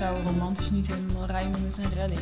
zou 0.00 0.16
romantisch 0.24 0.70
niet 0.70 0.86
helemaal 0.86 1.26
rijmen 1.26 1.62
met 1.64 1.78
een 1.78 1.98
rally. 1.98 2.18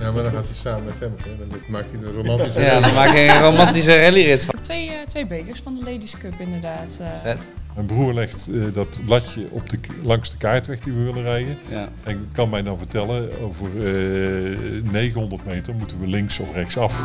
Ja, 0.00 0.10
maar 0.12 0.22
dan 0.22 0.32
gaat 0.32 0.44
hij 0.44 0.54
samen 0.54 0.84
met 0.84 0.94
Femke. 0.98 1.36
Dan 1.48 1.58
maakt 1.68 1.90
hij 1.90 2.00
een 2.00 2.12
romantische... 2.12 2.60
Ja, 2.60 2.80
dan 2.80 2.94
maak 2.94 3.08
je 3.08 3.18
een 3.20 3.40
romantische 3.40 4.00
rallyrit 4.02 4.44
van. 4.44 4.60
twee, 4.60 4.88
eh, 4.88 4.94
twee 5.06 5.26
bekers 5.26 5.60
van 5.60 5.74
de 5.74 5.90
Ladies 5.90 6.16
Cup 6.18 6.34
inderdaad. 6.40 6.98
eh. 7.00 7.06
Vet. 7.22 7.38
Mijn 7.74 7.86
broer 7.86 8.14
legt 8.14 8.48
eh, 8.52 8.60
dat 8.72 9.00
latje 9.06 9.46
op 9.50 9.68
de, 9.70 9.78
langs 10.02 10.30
de 10.30 10.36
kaartweg 10.36 10.80
die 10.80 10.92
we 10.92 11.02
willen 11.02 11.22
rijden. 11.22 11.58
Ja. 11.68 11.88
En 12.02 12.28
kan 12.32 12.48
mij 12.50 12.62
dan 12.62 12.78
vertellen, 12.78 13.40
over 13.40 13.66
eh 13.76 14.82
900 14.90 15.44
meter 15.46 15.74
moeten 15.74 16.00
we 16.00 16.06
links 16.06 16.38
of 16.38 16.54
rechts 16.54 16.76
af. 16.76 17.02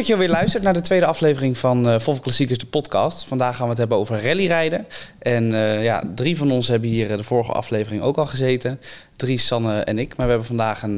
Dat 0.00 0.08
je 0.08 0.16
weer 0.16 0.28
luistert 0.28 0.62
naar 0.62 0.72
de 0.72 0.80
tweede 0.80 1.06
aflevering 1.06 1.56
van 1.58 1.88
eh 1.88 2.00
Volvo 2.00 2.20
Klassiekers, 2.20 2.58
de 2.58 2.66
podcast. 2.66 3.24
Vandaag 3.24 3.54
gaan 3.56 3.64
we 3.64 3.70
het 3.70 3.78
hebben 3.78 3.98
over 3.98 4.22
rallyrijden. 4.24 4.86
En 5.18 5.54
eh, 5.54 5.84
ja, 5.84 6.02
drie 6.14 6.36
van 6.36 6.50
ons 6.50 6.68
hebben 6.68 6.88
hier 6.88 7.10
eh, 7.10 7.16
de 7.16 7.24
vorige 7.24 7.52
aflevering 7.52 8.02
ook 8.02 8.16
al 8.16 8.26
gezeten. 8.26 8.80
Drie, 9.16 9.38
Sanne 9.38 9.80
en 9.80 9.98
ik. 9.98 10.08
Maar 10.16 10.26
we 10.26 10.30
hebben 10.32 10.48
vandaag 10.48 10.82
een, 10.82 10.96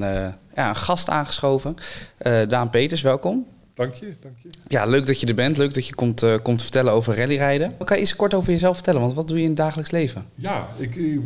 ja, 0.55 0.69
een 0.69 0.77
gast 0.77 1.09
aangeschoven. 1.09 1.75
Daan 2.49 2.71
Peters, 2.71 3.01
welkom. 3.03 3.47
Dank 3.75 3.95
je, 3.95 4.15
dank 4.21 4.35
je. 4.43 4.49
Ja, 4.69 4.85
leuk 4.87 5.07
dat 5.07 5.21
je 5.21 5.27
er 5.27 5.35
bent. 5.35 5.57
Leuk 5.57 5.75
dat 5.75 5.87
je 5.87 5.95
komt, 5.95 6.23
eh, 6.23 6.35
komt 6.43 6.63
vertellen 6.63 6.93
over 6.93 7.17
rallyrijden. 7.17 7.75
Kan 7.85 7.97
je 7.97 8.03
iets 8.03 8.17
kort 8.17 8.35
over 8.35 8.53
jezelf 8.53 8.75
vertellen? 8.75 9.01
Want 9.01 9.15
wat 9.15 9.29
doe 9.29 9.37
je 9.37 9.43
in 9.43 9.49
het 9.49 9.59
dagelijks 9.59 9.91
leven? 9.91 10.27
Ja, 10.35 10.67
ik, 10.77 10.95
ik- 10.97 11.21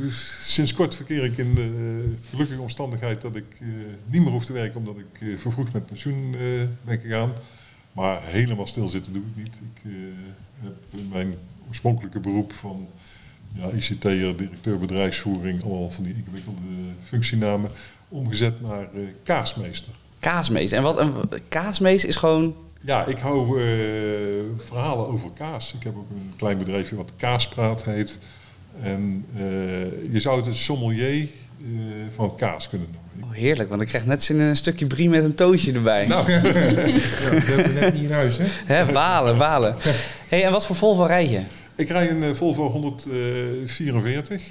sinds 0.45 0.75
kort 0.75 0.95
verkeer 0.95 1.25
ik 1.25 1.37
in 1.39 1.55
de 1.55 2.05
gelukkige 2.31 2.61
omstandigheid 2.61 3.21
dat 3.21 3.37
ik 3.37 3.45
niet 4.07 4.23
meer 4.23 4.31
hoef 4.33 4.45
te 4.45 4.53
werken 4.53 4.79
omdat 4.79 4.95
ik 4.97 5.39
vervroegd 5.41 5.73
met 5.73 5.87
pensioen 5.87 6.37
ben 6.85 7.01
gegaan. 7.01 7.33
Maar 7.97 8.21
helemaal 8.23 8.67
stilzitten 8.67 9.13
doe 9.13 9.23
ik 9.23 9.37
niet. 9.37 9.55
Ik 9.75 9.83
eh, 9.85 9.93
heb 10.61 11.01
mijn 11.13 11.35
oorspronkelijke 11.69 12.21
beroep 12.21 12.53
van 12.53 12.87
ja, 13.53 13.69
ICT'er, 13.69 14.37
directeur 14.37 14.79
bedrijfsvoering, 14.79 15.63
allemaal 15.63 15.91
van 15.91 16.05
die 16.05 16.15
ingewikkelde 16.15 16.61
functienamen, 17.05 17.71
omgezet 18.09 18.61
naar 18.61 18.81
eh, 18.81 19.01
kaasmeester. 19.23 19.93
Kaasmees. 20.19 20.73
En 20.73 20.83
wat 20.83 20.99
een 20.99 21.15
kaasmees 21.49 22.05
is 22.05 22.17
gewoon. 22.17 22.55
Ja, 22.81 23.05
ik 23.05 23.19
hou 23.19 23.61
eh, 23.61 23.67
verhalen 24.67 25.07
over 25.07 25.31
kaas. 25.31 25.75
Ik 25.75 25.83
heb 25.83 25.97
ook 25.97 26.11
een 26.11 26.33
klein 26.37 26.59
bedrijfje 26.59 26.97
wat 26.97 27.13
Kaaspraat 27.17 27.85
heet. 27.85 28.19
En 28.83 29.25
eh, 29.37 29.43
je 30.13 30.21
zou 30.21 30.37
het 30.37 30.47
een 30.47 30.55
sommelier 30.55 31.23
eh, 31.23 31.29
van 32.15 32.37
kaas 32.37 32.69
kunnen 32.69 32.89
noemen. 32.93 33.31
Oh, 33.31 33.37
heerlijk, 33.37 33.69
want 33.69 33.81
ik 33.81 33.89
krijg 33.89 34.07
net 34.07 34.23
zin 34.23 34.37
in 34.37 34.43
een 34.43 34.57
stukje 34.57 34.87
brie 34.87 35.09
met 35.09 35.25
een 35.25 35.35
tootje 35.35 35.73
erbij. 35.73 36.07
Nou, 36.07 36.33
Ja, 36.33 36.43
dat 36.43 36.53
hebben 36.53 37.75
we 37.75 37.81
net 37.81 37.95
niet 37.95 38.03
in 38.03 38.13
huis, 38.13 38.37
hè? 38.39 38.45
Hè, 38.75 38.93
balen, 38.93 39.39
balen. 39.39 39.77
Hey, 40.29 40.45
en 40.45 40.53
wat 40.53 40.67
voor 40.67 40.77
Volvo 40.77 41.03
rijd 41.03 41.31
je? 41.31 41.41
ik 41.77 41.89
rij 41.89 42.11
een 42.11 42.23
eh, 42.23 42.35
Volvo 42.35 42.69
144 42.69 44.43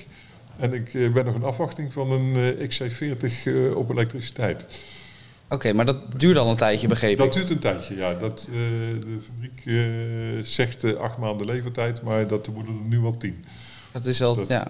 en 0.60 0.74
ik 0.74 1.14
ben 1.14 1.26
nog 1.26 1.36
in 1.36 1.44
afwachting 1.44 1.94
van 1.94 2.12
een 2.12 2.36
eh, 2.36 2.70
XC40 2.70 3.44
eh, 3.46 3.76
op 3.76 3.90
elektriciteit. 3.90 4.66
Oké, 5.50 5.74
maar 5.74 5.86
dat 5.86 6.20
duurt 6.20 6.38
al 6.38 6.50
een 6.50 6.56
tijdje, 6.56 6.88
begrepen. 6.88 7.26
Dat 7.26 7.34
duurt 7.34 7.50
een 7.50 7.60
tijdje, 7.60 7.96
ja. 7.96 8.14
Dat, 8.14 8.48
de 8.52 9.18
fabriek 9.26 9.86
zegt 10.48 10.84
eh, 10.84 10.94
acht 10.94 11.18
maanden 11.18 11.46
levertijd, 11.46 12.02
maar 12.02 12.28
dat 12.28 12.48
worden 12.48 12.74
er 12.74 12.90
nu 12.90 13.00
wel 13.00 13.18
tien. 13.18 13.46
Dat 13.96 14.06
is 14.06 14.22
al, 14.22 14.36
Dat- 14.36 14.48
ja. 14.48 14.68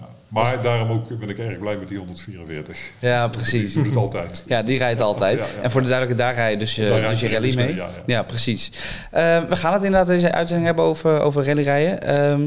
Ja. 0.00 0.06
Maar 0.28 0.62
daarom 0.62 0.90
ook 0.90 1.18
ben 1.18 1.28
ik 1.28 1.38
erg 1.38 1.58
blij 1.58 1.76
met 1.76 1.88
die 1.88 1.98
144. 1.98 2.78
ja, 2.98 3.28
precies. 3.28 3.72
Die 3.72 3.82
doet 3.82 3.92
het 3.92 4.02
altijd. 4.02 4.42
Ja, 4.46 4.62
die 4.62 4.78
rijdt 4.78 5.00
altijd. 5.00 5.38
Ja, 5.38 5.44
ja. 5.44 5.62
En 5.62 5.70
voor 5.70 5.82
de 5.82 5.88
duidelijkheid, 5.88 6.28
daar 6.36 6.42
rij 6.44 6.52
je 6.52 6.58
dus 6.58 6.74
je, 6.74 6.88
Daar 6.88 6.98
rijd 7.00 7.10
dus 7.10 7.20
je 7.20 7.28
rally 7.34 7.46
dus 7.46 7.54
mee. 7.54 7.66
mee, 7.66 7.74
ja, 7.74 7.86
Ja, 7.86 8.02
ja. 8.06 8.22
precies. 8.22 8.72
Eh, 9.10 9.44
we 9.48 9.56
gaan 9.56 9.72
het 9.72 9.82
inderdaad 9.84 10.08
deze 10.08 10.32
uitzending 10.32 10.66
hebben 10.66 10.84
over, 10.84 11.20
over 11.20 11.44
rallyrijden. 11.46 12.02
Ehm 12.02 12.42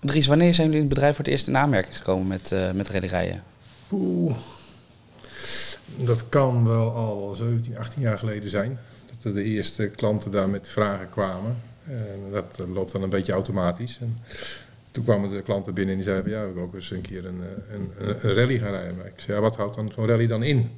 Dries, 0.00 0.26
wanneer 0.26 0.54
zijn 0.54 0.66
jullie 0.66 0.82
in 0.82 0.86
het 0.86 0.94
bedrijf 0.94 1.16
voor 1.16 1.24
het 1.24 1.32
eerst 1.34 1.48
in 1.48 1.56
aanmerking 1.56 1.96
gekomen 1.96 2.26
met, 2.26 2.52
eh 2.52 2.70
met 2.70 2.88
rallyrijden? 2.88 3.42
Oeh. 3.92 4.34
Dat 5.96 6.28
kan 6.28 6.66
wel 6.68 6.90
al 6.94 7.34
17, 7.34 7.78
18 7.78 8.02
jaar 8.02 8.18
geleden 8.18 8.50
zijn. 8.50 8.78
Dat 9.16 9.24
er 9.24 9.34
de 9.34 9.42
eerste 9.42 9.86
klanten 9.88 10.30
daar 10.30 10.48
met 10.48 10.68
vragen 10.68 11.08
kwamen. 11.10 11.56
En 11.86 12.20
dat 12.32 12.56
eh, 12.58 12.74
loopt 12.74 12.92
dan 12.92 13.02
een 13.02 13.10
beetje 13.10 13.32
automatisch. 13.32 13.98
En 14.00 14.18
toen 14.92 15.04
kwamen 15.04 15.30
de 15.30 15.42
klanten 15.42 15.74
binnen 15.74 15.94
en 15.94 16.00
die 16.00 16.10
zeiden: 16.10 16.30
Ja, 16.30 16.44
ik 16.44 16.54
wil 16.54 16.62
ook 16.62 16.74
eens 16.74 16.90
een 16.90 17.00
keer 17.00 17.26
een, 17.26 17.40
eh, 17.42 17.74
een, 17.74 17.90
een, 17.98 18.28
een 18.28 18.34
rally 18.34 18.58
gaan 18.58 18.72
rijden. 18.72 18.96
Maar 18.96 19.06
ik 19.06 19.12
zei: 19.16 19.36
ja, 19.36 19.42
Wat 19.42 19.56
houdt 19.56 19.76
dan 19.76 19.92
zo'n 19.94 20.06
rally 20.06 20.26
dan 20.26 20.42
in? 20.42 20.70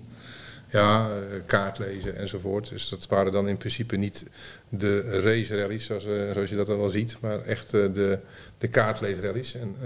Ja, 0.68 1.08
eh, 1.08 1.40
kaart 1.46 1.78
lezen 1.78 2.16
enzovoort. 2.16 2.68
Dus 2.68 2.88
dat 2.88 3.06
waren 3.06 3.32
dan 3.32 3.48
in 3.48 3.56
principe 3.56 3.96
niet 3.96 4.24
de 4.68 5.20
race 5.20 5.56
rallies 5.56 5.84
zoals, 5.84 6.06
eh, 6.06 6.46
je 6.46 6.56
dat 6.56 6.66
dan 6.66 6.78
wel 6.78 6.90
ziet, 6.90 7.16
maar 7.20 7.42
echt 7.42 7.70
de, 7.70 8.18
de 8.58 8.68
kaartleesrallies. 8.68 9.54
En 9.54 9.76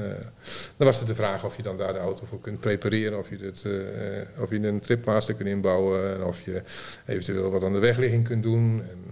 dan 0.76 0.86
was 0.86 0.98
het 0.98 1.08
de 1.08 1.14
vraag 1.14 1.44
of 1.44 1.56
je 1.56 1.62
dan 1.62 1.76
daar 1.76 1.92
de 1.92 1.98
auto 1.98 2.26
voor 2.26 2.40
kunt 2.40 2.60
prepareren, 2.60 3.18
of 3.18 3.28
je, 3.30 3.38
het, 3.38 3.64
of 4.38 4.50
je 4.50 4.66
een 4.66 4.80
tripmaster 4.80 5.34
kunt 5.34 5.48
inbouwen 5.48 6.14
en 6.14 6.24
of 6.24 6.40
je 6.40 6.62
eventueel 7.06 7.50
wat 7.50 7.64
aan 7.64 7.72
de 7.72 7.78
wegligging 7.78 8.24
kunt 8.24 8.42
doen. 8.42 8.82
En 8.90 9.07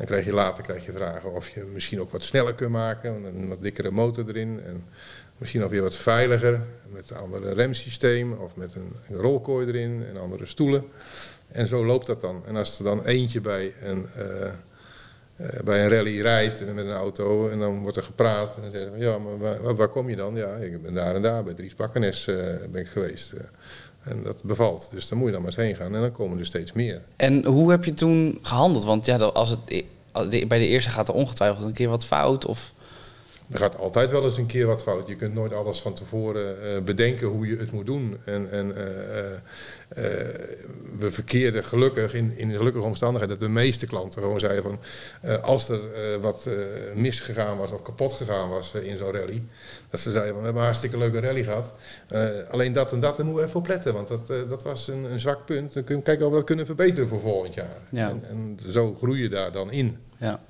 dan 0.00 0.08
krijg 0.08 0.24
je 0.24 0.32
later 0.32 0.62
krijg 0.64 0.84
je 0.86 0.92
vragen 0.92 1.32
of 1.32 1.48
je 1.48 1.64
misschien 1.72 2.00
ook 2.00 2.10
wat 2.10 2.22
sneller 2.22 2.54
kunt 2.54 2.70
maken, 2.70 3.24
een 3.24 3.48
wat 3.48 3.62
dikkere 3.62 3.90
motor 3.90 4.28
erin. 4.28 4.60
En 4.66 4.84
misschien 5.38 5.64
ook 5.64 5.70
weer 5.70 5.82
wat 5.82 5.96
veiliger, 5.96 6.60
met 6.88 7.10
een 7.10 7.16
ander 7.16 7.54
remsysteem 7.54 8.32
of 8.32 8.56
met 8.56 8.74
een, 8.74 9.16
rolkooi 9.16 9.66
erin 9.66 10.04
en 10.08 10.16
andere 10.16 10.46
stoelen. 10.46 10.84
En 11.48 11.66
zo 11.66 11.84
loopt 11.86 12.06
dat 12.06 12.20
dan. 12.20 12.42
En 12.46 12.56
als 12.56 12.78
er 12.78 12.84
dan 12.84 13.04
eentje 13.04 13.40
bij 13.40 13.72
een, 13.82 14.06
eh, 14.14 14.46
eh, 14.46 15.60
bij 15.64 15.82
een 15.84 15.88
rally 15.90 16.20
rijdt 16.20 16.66
met 16.74 16.84
een 16.84 16.92
auto 16.92 17.48
en 17.48 17.58
dan 17.58 17.82
wordt 17.82 17.96
er 17.96 18.02
gepraat. 18.02 18.56
En 18.56 18.62
dan 18.62 18.70
zeggen 18.70 18.92
ze, 18.92 18.98
ja, 18.98 19.18
maar 19.18 19.38
waar, 19.38 19.62
waar- 19.62 19.74
waar 19.76 19.88
kom 19.88 20.08
je 20.08 20.16
dan? 20.16 20.34
Ja, 20.34 20.54
ik 20.56 20.82
ben 20.82 20.94
daar 20.94 21.14
en 21.14 21.22
daar, 21.22 21.44
bij 21.44 21.54
Dries 21.54 21.74
Bakkenes 21.74 22.26
eh, 22.26 22.36
ben 22.70 22.80
ik 22.80 22.88
geweest. 22.88 23.32
En 24.02 24.22
dat 24.22 24.42
bevalt. 24.44 24.88
Dus 24.90 25.08
dan 25.08 25.18
moet 25.18 25.26
je 25.26 25.32
dan 25.32 25.42
maar 25.42 25.50
eens 25.50 25.60
heen 25.60 25.76
gaan 25.76 25.94
en 25.94 26.00
dan 26.00 26.12
komen 26.12 26.38
er 26.38 26.46
steeds 26.46 26.72
meer. 26.72 27.02
En 27.16 27.44
hoe 27.44 27.70
heb 27.70 27.84
je 27.84 27.94
toen 27.94 28.38
gehandeld? 28.42 28.84
Want 28.84 29.06
ja, 29.06 29.16
als 29.16 29.50
het, 29.50 29.58
e- 29.66 30.46
bij 30.46 30.58
de 30.58 30.66
eerste 30.66 30.90
gaat 30.90 31.08
er 31.08 31.14
ongetwijfeld 31.14 31.66
een 31.66 31.72
keer 31.72 31.88
wat 31.88 32.04
fout. 32.04 32.46
Of, 32.46 32.72
Er 33.50 33.58
gaat 33.58 33.78
altijd 33.78 34.10
wel 34.10 34.24
eens 34.24 34.38
een 34.38 34.46
keer 34.46 34.66
wat 34.66 34.82
fout. 34.82 35.08
Je 35.08 35.16
kunt 35.16 35.34
nooit 35.34 35.52
alles 35.52 35.80
van 35.80 35.94
tevoren 35.94 36.62
eh, 36.62 36.82
bedenken 36.82 37.26
hoe 37.26 37.46
je 37.46 37.56
het 37.56 37.72
moet 37.72 37.86
doen. 37.86 38.16
En, 38.24 38.50
en 38.50 38.76
eh, 38.76 39.34
eh, 39.34 39.40
we 40.98 41.10
verkeerden 41.10 41.64
gelukkig 41.64 42.14
in, 42.14 42.36
in 42.36 42.48
de 42.48 42.56
gelukkige 42.56 42.84
omstandigheid 42.84 43.30
dat 43.30 43.40
de 43.40 43.48
meeste 43.48 43.86
klanten 43.86 44.22
gewoon 44.22 44.40
zeiden 44.40 44.62
van 44.62 44.78
als 45.42 45.68
er 45.68 45.80
wat 46.20 46.48
misgegaan 46.94 47.58
was 47.58 47.70
of 47.70 47.82
kapot 47.82 48.12
gegaan 48.12 48.48
was 48.48 48.72
in 48.72 48.96
zo'n 48.96 49.12
rally, 49.12 49.42
dat 49.90 50.00
ze 50.00 50.10
zeiden 50.10 50.32
van 50.32 50.38
we 50.38 50.44
hebben 50.44 50.62
een 50.62 50.68
hartstikke 50.68 50.98
leuke 50.98 51.20
rally 51.20 51.44
gehad. 51.44 51.72
Eh, 52.08 52.28
alleen 52.50 52.72
dat 52.72 52.92
en 52.92 53.00
dat, 53.00 53.16
daar 53.16 53.26
moeten 53.26 53.42
we 53.42 53.48
even 53.48 53.60
op 53.60 53.66
letten, 53.66 53.94
want 53.94 54.08
dat, 54.08 54.26
dat 54.26 54.62
was 54.62 54.88
een, 54.88 55.04
een 55.04 55.20
zwak 55.20 55.44
punt. 55.44 55.74
Dan 55.74 55.84
kunnen 55.84 56.04
we 56.04 56.10
kijken 56.10 56.24
of 56.24 56.30
we 56.30 56.36
dat 56.36 56.46
kunnen 56.46 56.66
verbeteren 56.66 57.08
voor 57.08 57.20
volgend 57.20 57.54
jaar. 57.54 57.78
Ja. 57.90 58.08
En, 58.08 58.24
en 58.28 58.58
zo 58.68 58.94
groei 58.94 59.22
je 59.22 59.28
daar 59.28 59.52
dan 59.52 59.70
in. 59.70 59.96
ja. 60.16 60.40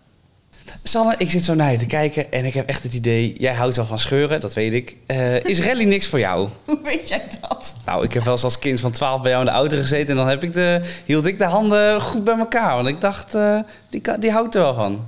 Sanne, 0.82 1.14
ik 1.18 1.30
zit 1.30 1.44
zo 1.44 1.54
naar 1.54 1.72
je 1.72 1.78
te 1.78 1.86
kijken 1.86 2.32
en 2.32 2.44
ik 2.44 2.54
heb 2.54 2.68
echt 2.68 2.82
het 2.82 2.94
idee, 2.94 3.34
jij 3.38 3.54
houdt 3.54 3.76
wel 3.76 3.86
van 3.86 3.98
scheuren, 3.98 4.40
dat 4.40 4.54
weet 4.54 4.72
ik. 4.72 4.96
Eh, 5.06 5.44
is 5.44 5.60
rally 5.60 5.84
niks 5.84 6.06
voor 6.06 6.18
jou? 6.18 6.48
Hoe 6.64 6.78
weet 6.84 7.08
jij 7.08 7.22
dat? 7.40 7.74
Nou, 7.86 8.04
ik 8.04 8.12
heb 8.12 8.22
wel 8.22 8.32
eens 8.32 8.44
als 8.44 8.58
kind 8.58 8.80
van 8.80 8.90
12 8.90 9.20
bij 9.20 9.30
jou 9.30 9.42
in 9.44 9.50
de 9.50 9.56
auto 9.56 9.76
gezeten 9.76 10.08
en 10.08 10.16
dan 10.16 10.28
heb 10.28 10.42
ik 10.42 10.52
de, 10.52 10.80
hield 11.04 11.26
ik 11.26 11.38
de 11.38 11.44
handen 11.44 12.00
goed 12.00 12.24
bij 12.24 12.38
elkaar. 12.38 12.74
Want 12.74 12.88
ik 12.88 13.00
dacht, 13.00 13.34
eh, 13.34 13.58
die, 13.88 14.02
die 14.18 14.30
houdt 14.30 14.54
er 14.54 14.60
wel 14.60 14.74
van. 14.74 15.06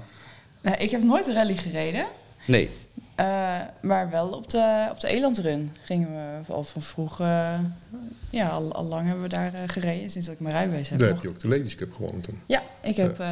Nou, 0.60 0.76
ik 0.76 0.90
heb 0.90 1.02
nooit 1.02 1.26
een 1.26 1.34
rally 1.34 1.56
gereden. 1.56 2.04
Nee. 2.46 2.70
eh, 3.14 3.26
maar 3.80 4.10
wel 4.10 4.28
op 4.28 4.50
de, 4.50 4.86
op 4.90 5.00
de 5.00 5.08
Elandrun 5.08 5.76
gingen 5.82 6.08
we 6.46 6.52
al 6.52 6.64
van 6.64 6.82
vroeg. 6.82 7.20
eh, 7.20 7.58
ja, 8.30 8.48
al, 8.48 8.72
al 8.72 8.84
lang 8.84 9.06
hebben 9.06 9.22
we 9.22 9.28
daar 9.28 9.52
gereden. 9.66 10.10
Sinds 10.10 10.26
dat 10.26 10.36
ik 10.36 10.40
mijn 10.42 10.54
rijbewijs 10.54 10.88
heb. 10.88 10.98
Daar 10.98 11.08
nog. 11.08 11.16
heb 11.16 11.26
je 11.26 11.34
ook 11.36 11.40
de 11.42 11.48
Ladies 11.48 11.74
Cup 11.74 11.92
gewonnen 11.92 12.20
toen. 12.20 12.40
Ja, 12.46 12.62
ik 12.80 12.96
heb 12.96 13.20
eh, 13.20 13.28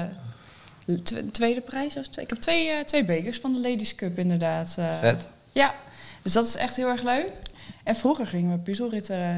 tweede 1.33 1.61
prijs. 1.61 1.97
Of 1.97 2.07
twee, 2.09 2.25
ik 2.25 2.31
heb 2.31 2.41
twee, 2.41 2.69
eh, 2.69 2.85
twee 2.85 3.05
bekers 3.05 3.39
van 3.39 3.53
de 3.53 3.61
Ladies 3.69 3.95
Cup 3.95 4.19
inderdaad. 4.19 4.75
eh. 4.79 4.99
Vet. 4.99 5.27
Ja, 5.53 5.75
dus 6.23 6.33
dat 6.33 6.45
is 6.47 6.57
echt 6.57 6.77
heel 6.77 6.89
erg 6.89 7.03
leuk. 7.03 7.33
En 7.85 7.97
vroeger 7.97 8.27
gingen 8.27 8.51
we 8.51 8.59
puzzelritten 8.59 9.17
eh, 9.21 9.37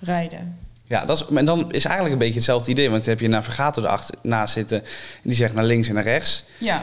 rijden. 0.00 0.58
Ja, 0.84 1.04
dat 1.04 1.16
is, 1.20 1.36
en 1.36 1.44
dan 1.44 1.72
is 1.72 1.84
eigenlijk 1.84 2.12
een 2.12 2.18
beetje 2.20 2.34
hetzelfde 2.34 2.70
idee. 2.70 2.90
Want 2.90 3.00
dan 3.00 3.10
heb 3.10 3.18
je 3.18 3.24
een 3.24 3.30
navigator 3.32 3.84
erachter 3.84 4.14
naast 4.22 4.52
zitten. 4.52 4.78
En 4.82 4.88
die 5.22 5.34
zegt 5.34 5.54
naar 5.54 5.64
links 5.64 5.88
en 5.88 5.94
naar 5.94 6.02
rechts. 6.02 6.44
Ja, 6.58 6.80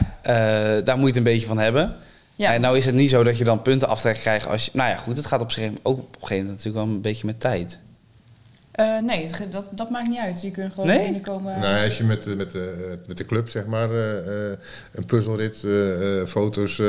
daar 0.82 0.96
moet 0.96 1.00
je 1.00 1.06
het 1.06 1.16
een 1.16 1.22
beetje 1.22 1.46
van 1.46 1.58
hebben. 1.58 1.96
ja. 2.34 2.54
En 2.54 2.60
nou 2.60 2.76
is 2.76 2.84
het 2.84 2.94
niet 2.94 3.10
zo 3.10 3.22
dat 3.24 3.38
je 3.38 3.44
dan 3.44 3.62
punten 3.62 3.88
aftrek 3.88 4.16
krijgt 4.16 4.46
als 4.46 4.64
je... 4.64 4.70
Nou 4.74 4.90
ja, 4.90 4.96
goed, 4.96 5.16
het 5.16 5.26
gaat 5.26 5.40
op 5.40 5.50
zich 5.50 5.70
ook 5.82 5.98
op 5.98 6.04
een 6.14 6.20
gegeven 6.20 6.36
moment 6.36 6.56
natuurlijk 6.56 6.84
wel 6.84 6.94
een 6.94 7.00
beetje 7.00 7.26
met 7.26 7.40
tijd. 7.40 7.78
Eh, 8.76 8.98
nee, 9.02 9.22
het 9.26 9.52
dat, 9.52 9.64
dat 9.70 9.90
maakt 9.90 10.08
niet 10.08 10.18
uit. 10.18 10.42
Je 10.42 10.50
kunt 10.50 10.72
gewoon 10.74 10.86
Nee? 10.88 11.02
binnenkomen. 11.02 11.58
Nou, 11.60 11.84
als 11.84 11.98
je 11.98 12.04
met, 12.04 12.22
de- 12.22 12.36
met, 12.36 12.52
de, 12.52 12.94
met 13.08 13.16
de 13.16 13.24
club 13.24 13.48
zeg 13.48 13.64
maar 13.66 13.90
eh, 13.90 14.18
eh, 14.18 14.58
een 14.94 15.04
puzzelrit, 15.04 15.64
eh, 15.64 16.20
eh, 16.20 16.26
foto's 16.26 16.78
eh, 16.78 16.86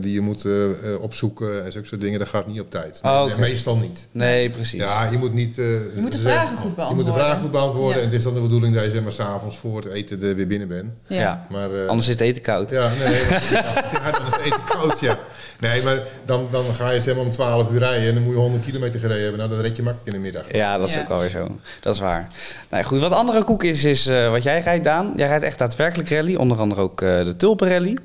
die 0.00 0.12
je 0.12 0.20
moet 0.20 0.44
eh, 0.44 0.70
eh, 0.70 1.00
opzoeken 1.02 1.64
en 1.64 1.72
zulke 1.72 1.86
soort 1.86 2.00
dingen, 2.00 2.18
dat 2.18 2.28
gaat 2.28 2.46
niet 2.46 2.60
op 2.60 2.70
tijd. 2.70 3.00
Oh, 3.02 3.22
Nee, 3.24 3.30
oké. 3.32 3.40
meestal 3.40 3.76
niet. 3.76 4.08
Nee, 4.12 4.50
precies. 4.50 4.80
Ja, 4.80 5.08
je 5.10 5.18
moet 5.18 5.34
niet. 5.34 5.58
eh, 5.58 5.64
Je 5.66 5.90
moet 6.00 6.12
de 6.12 6.18
vragen 6.18 6.56
goed 6.56 6.56
Je 6.62 6.66
moet 6.66 6.68
de 6.68 6.74
beantwoorden. 6.82 7.14
vragen 7.14 7.40
goed 7.40 7.50
beantwoorden. 7.50 7.96
Ja. 7.96 8.02
En 8.04 8.08
het 8.10 8.18
is 8.18 8.24
dan 8.24 8.34
de 8.34 8.40
bedoeling 8.40 8.74
dat 8.74 8.84
je 8.84 8.90
zeg 8.90 9.02
maar 9.02 9.12
s'avonds 9.12 9.58
voor 9.58 9.76
het 9.82 9.92
eten 9.92 10.22
er 10.22 10.34
weer 10.36 10.46
binnen 10.46 10.68
bent. 10.68 10.90
Ja. 11.06 11.46
Maar, 11.50 11.74
eh, 11.74 11.86
Anders 11.88 12.06
zit 12.06 12.18
het 12.18 12.28
eten 12.28 12.42
koud. 12.42 12.70
Ja, 12.70 12.88
nee, 12.98 12.98
maar- 13.30 13.48
ja, 14.02 14.10
dan 14.10 14.26
is 14.26 14.32
het 14.36 14.40
eten 14.44 14.64
koud, 14.66 15.00
ja. 15.00 15.18
Nee, 15.60 15.82
maar 15.82 15.98
dan, 16.24 16.48
dan 16.50 16.64
ga 16.64 16.90
je 16.90 17.00
zeg 17.00 17.14
maar 17.14 17.24
om 17.24 17.32
12 17.32 17.70
uur 17.70 17.78
rijden 17.78 18.08
en 18.08 18.14
dan 18.14 18.22
moet 18.22 18.32
je 18.32 18.38
100 18.38 18.64
kilometer 18.64 19.00
gereden 19.00 19.20
hebben. 19.22 19.38
Nou, 19.38 19.50
dat 19.50 19.60
red 19.60 19.76
je 19.76 19.82
makkelijk 19.82 20.14
in 20.14 20.22
de 20.22 20.24
middag. 20.30 20.52
Ja, 20.52 20.78
dat 20.78 20.88
is 20.88 20.94
Ja. 20.94 21.00
ook 21.00 21.08
alweer 21.08 21.29
zo. 21.30 21.58
Dat 21.80 21.94
is 21.94 22.00
waar. 22.00 22.28
Nou 22.70 22.84
goed, 22.84 23.00
wat 23.00 23.12
andere 23.12 23.44
koek 23.44 23.62
is, 23.64 23.84
is 23.84 24.06
eh, 24.06 24.30
wat 24.30 24.42
jij 24.42 24.60
rijdt, 24.60 24.84
Daan. 24.84 25.12
Jij 25.16 25.26
rijdt 25.28 25.44
echt 25.44 25.58
daadwerkelijk 25.58 26.08
rally, 26.10 26.34
onder 26.34 26.58
andere 26.58 26.80
ook 26.80 27.00
eh, 27.02 27.24
de 27.24 27.36
Tulpenrally. 27.36 27.96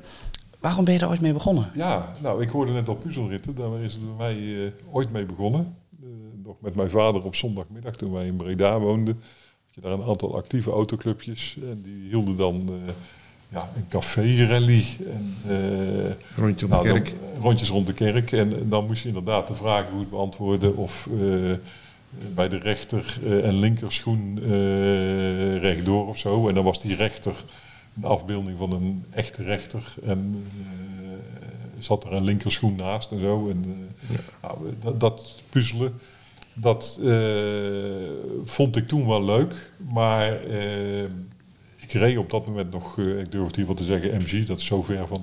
Waarom 0.60 0.84
ben 0.84 0.94
je 0.94 1.00
er 1.00 1.08
ooit 1.08 1.20
mee 1.20 1.32
begonnen? 1.32 1.70
Ja, 1.74 2.12
nou, 2.18 2.42
ik 2.42 2.50
hoorde 2.50 2.72
net 2.72 2.88
al 2.88 2.94
puzzelritten. 2.94 3.54
Daar 3.54 3.80
is 3.82 3.92
het 3.92 4.02
bij 4.16 4.26
mij 4.34 4.64
eh, 4.64 4.70
ooit 4.94 5.12
mee 5.12 5.24
begonnen. 5.24 5.74
Eh, 6.02 6.08
nog 6.44 6.54
met 6.60 6.74
mijn 6.76 6.90
vader 6.90 7.24
op 7.24 7.34
zondagmiddag 7.34 7.96
toen 7.96 8.12
wij 8.12 8.26
in 8.26 8.36
Breda 8.36 8.78
woonden. 8.78 9.14
Had 9.66 9.74
je 9.74 9.80
daar 9.80 9.92
een 9.92 10.08
aantal 10.08 10.36
actieve 10.36 10.70
autoclubjes. 10.70 11.56
En 11.62 11.80
die 11.82 12.08
hielden 12.08 12.36
dan 12.36 12.62
eh, 12.86 12.92
ja, 13.48 13.68
een 13.76 13.88
café-rally. 13.88 14.84
En, 15.12 15.34
eh, 15.48 16.38
Rondje 16.44 16.64
om 16.66 16.70
nou, 16.70 16.82
de 16.82 16.88
dan- 16.88 17.02
kerk. 17.02 17.14
rondjes 17.40 17.68
rond 17.68 17.86
de 17.86 17.92
kerk. 17.92 18.32
En 18.32 18.52
dan 18.68 18.86
moest 18.86 19.02
je 19.02 19.08
inderdaad 19.08 19.48
de 19.48 19.54
vragen 19.54 19.92
goed 19.96 20.10
beantwoorden. 20.10 20.76
Of 20.76 21.08
eh, 21.20 21.52
bij 22.34 22.48
de 22.48 22.56
rechter 22.58 23.18
eh, 23.24 23.46
en 23.46 23.58
linkerschoen 23.58 24.38
eh, 24.42 25.58
rechtdoor 25.60 26.08
of 26.08 26.18
zo. 26.18 26.48
En 26.48 26.54
dan 26.54 26.64
was 26.64 26.80
die 26.82 26.96
rechter 26.96 27.34
een 27.96 28.04
afbeelding 28.04 28.58
van 28.58 28.72
een 28.72 29.04
echte 29.10 29.42
rechter. 29.42 29.94
En 30.06 30.44
eh, 30.62 31.08
zat 31.78 32.04
er 32.04 32.12
een 32.12 32.24
linkerschoen 32.24 32.74
naast 32.76 33.10
en 33.10 33.20
zo. 33.20 33.48
En, 33.50 33.88
nou, 34.42 34.58
dat, 34.82 35.00
dat 35.00 35.34
puzzelen, 35.50 35.94
dat 36.54 36.98
eh, 37.04 37.12
vond 38.44 38.76
ik 38.76 38.88
toen 38.88 39.06
wel 39.06 39.24
leuk. 39.24 39.70
Maar 39.92 40.32
ik 41.76 41.92
reed 41.92 42.18
op 42.18 42.30
dat 42.30 42.46
moment 42.46 42.70
nog, 42.72 42.98
ik 42.98 43.30
durf 43.32 43.46
het 43.46 43.56
hier 43.56 43.66
wel 43.66 43.74
te 43.74 43.84
zeggen, 43.84 44.14
MG. 44.22 44.46
Dat 44.46 44.58
is 44.58 44.66
zo 44.66 44.82
ver 44.82 45.06
van 45.06 45.22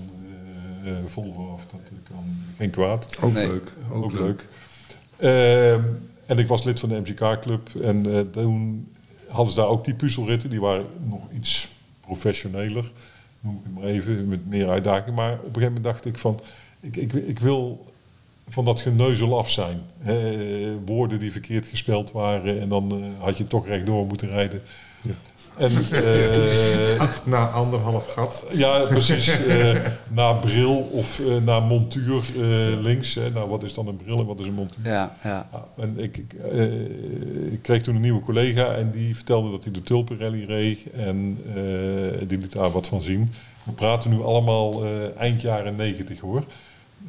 Volvo 1.05 1.51
af. 1.53 1.65
Dat 1.71 1.79
kan 2.09 2.23
geen 2.57 2.69
kwaad. 2.69 3.17
Ook 3.21 3.33
Nee. 3.33 3.47
leuk. 3.47 3.71
Ook, 3.91 4.11
leuk. 4.11 4.47
Ehm, 5.17 5.81
en 6.25 6.37
ik 6.37 6.47
was 6.47 6.63
lid 6.63 6.79
van 6.79 6.89
de 6.89 6.99
MGK 6.99 7.39
Club. 7.41 7.69
En 7.81 8.15
eh, 8.15 8.19
toen 8.31 8.87
hadden 9.27 9.53
ze 9.53 9.59
daar 9.59 9.69
ook 9.69 9.85
die 9.85 9.93
puzzelritten. 9.93 10.49
Die 10.49 10.61
waren 10.61 10.85
nog 11.03 11.31
iets 11.31 11.69
professioneler, 11.99 12.91
noem 13.39 13.55
ik 13.55 13.61
het 13.63 13.73
maar 13.73 13.83
even, 13.83 14.27
met 14.27 14.47
meer 14.47 14.69
uitdaging. 14.69 15.15
Maar 15.15 15.33
op 15.33 15.37
een 15.37 15.45
gegeven 15.45 15.73
moment 15.73 15.83
dacht 15.83 16.05
ik 16.05 16.17
van, 16.17 16.39
ik, 16.79 16.95
ik, 16.95 17.13
ik 17.13 17.39
wil 17.39 17.85
van 18.47 18.65
dat 18.65 18.81
geneuzel 18.81 19.37
af 19.37 19.49
zijn. 19.49 19.81
Eh, 20.03 20.15
woorden 20.85 21.19
die 21.19 21.31
verkeerd 21.31 21.65
gespeld 21.65 22.11
waren 22.11 22.61
en 22.61 22.69
dan 22.69 22.91
eh, 22.91 23.23
had 23.23 23.37
je 23.37 23.47
toch 23.47 23.67
rechtdoor 23.67 24.05
moeten 24.05 24.29
rijden. 24.29 24.61
Ja. 25.01 25.13
En, 25.57 25.71
eh, 25.91 27.01
Na 27.23 27.47
anderhalf 27.47 28.05
gat. 28.13 28.43
ja, 28.51 28.79
precies. 28.89 29.27
eh, 29.45 29.75
na 30.07 30.33
bril 30.33 30.75
of 30.91 31.19
eh, 31.19 31.25
na 31.45 31.59
montuur 31.59 32.23
eh, 32.35 32.81
links. 32.81 33.15
Hè. 33.15 33.29
Nou, 33.29 33.49
wat 33.49 33.63
is 33.63 33.73
dan 33.73 33.87
een 33.87 33.95
bril 33.95 34.19
en 34.19 34.25
wat 34.25 34.39
is 34.39 34.45
een 34.47 34.53
montuur? 34.53 34.85
Ja, 34.85 35.17
ja. 35.23 35.47
Ja, 35.51 35.65
en 35.77 35.99
ik, 35.99 36.17
ik, 36.17 36.33
eh, 36.33 37.51
ik 37.53 37.59
kreeg 37.61 37.81
toen 37.81 37.95
een 37.95 38.01
nieuwe 38.01 38.21
collega 38.21 38.73
en 38.73 38.91
die 38.91 39.15
vertelde 39.15 39.51
dat 39.51 39.63
hij 39.63 39.73
de 39.73 39.81
Tulpenrally 39.83 40.43
reed 40.45 40.79
en 40.91 41.37
eh, 41.55 42.27
die 42.27 42.37
liet 42.37 42.51
daar 42.51 42.71
wat 42.71 42.87
van 42.87 43.01
zien. 43.01 43.31
We 43.63 43.71
praten 43.71 44.09
nu 44.09 44.21
allemaal 44.21 44.85
eh, 44.85 44.91
eind 45.17 45.41
jaren 45.41 45.75
90 45.75 46.19
hoor. 46.19 46.43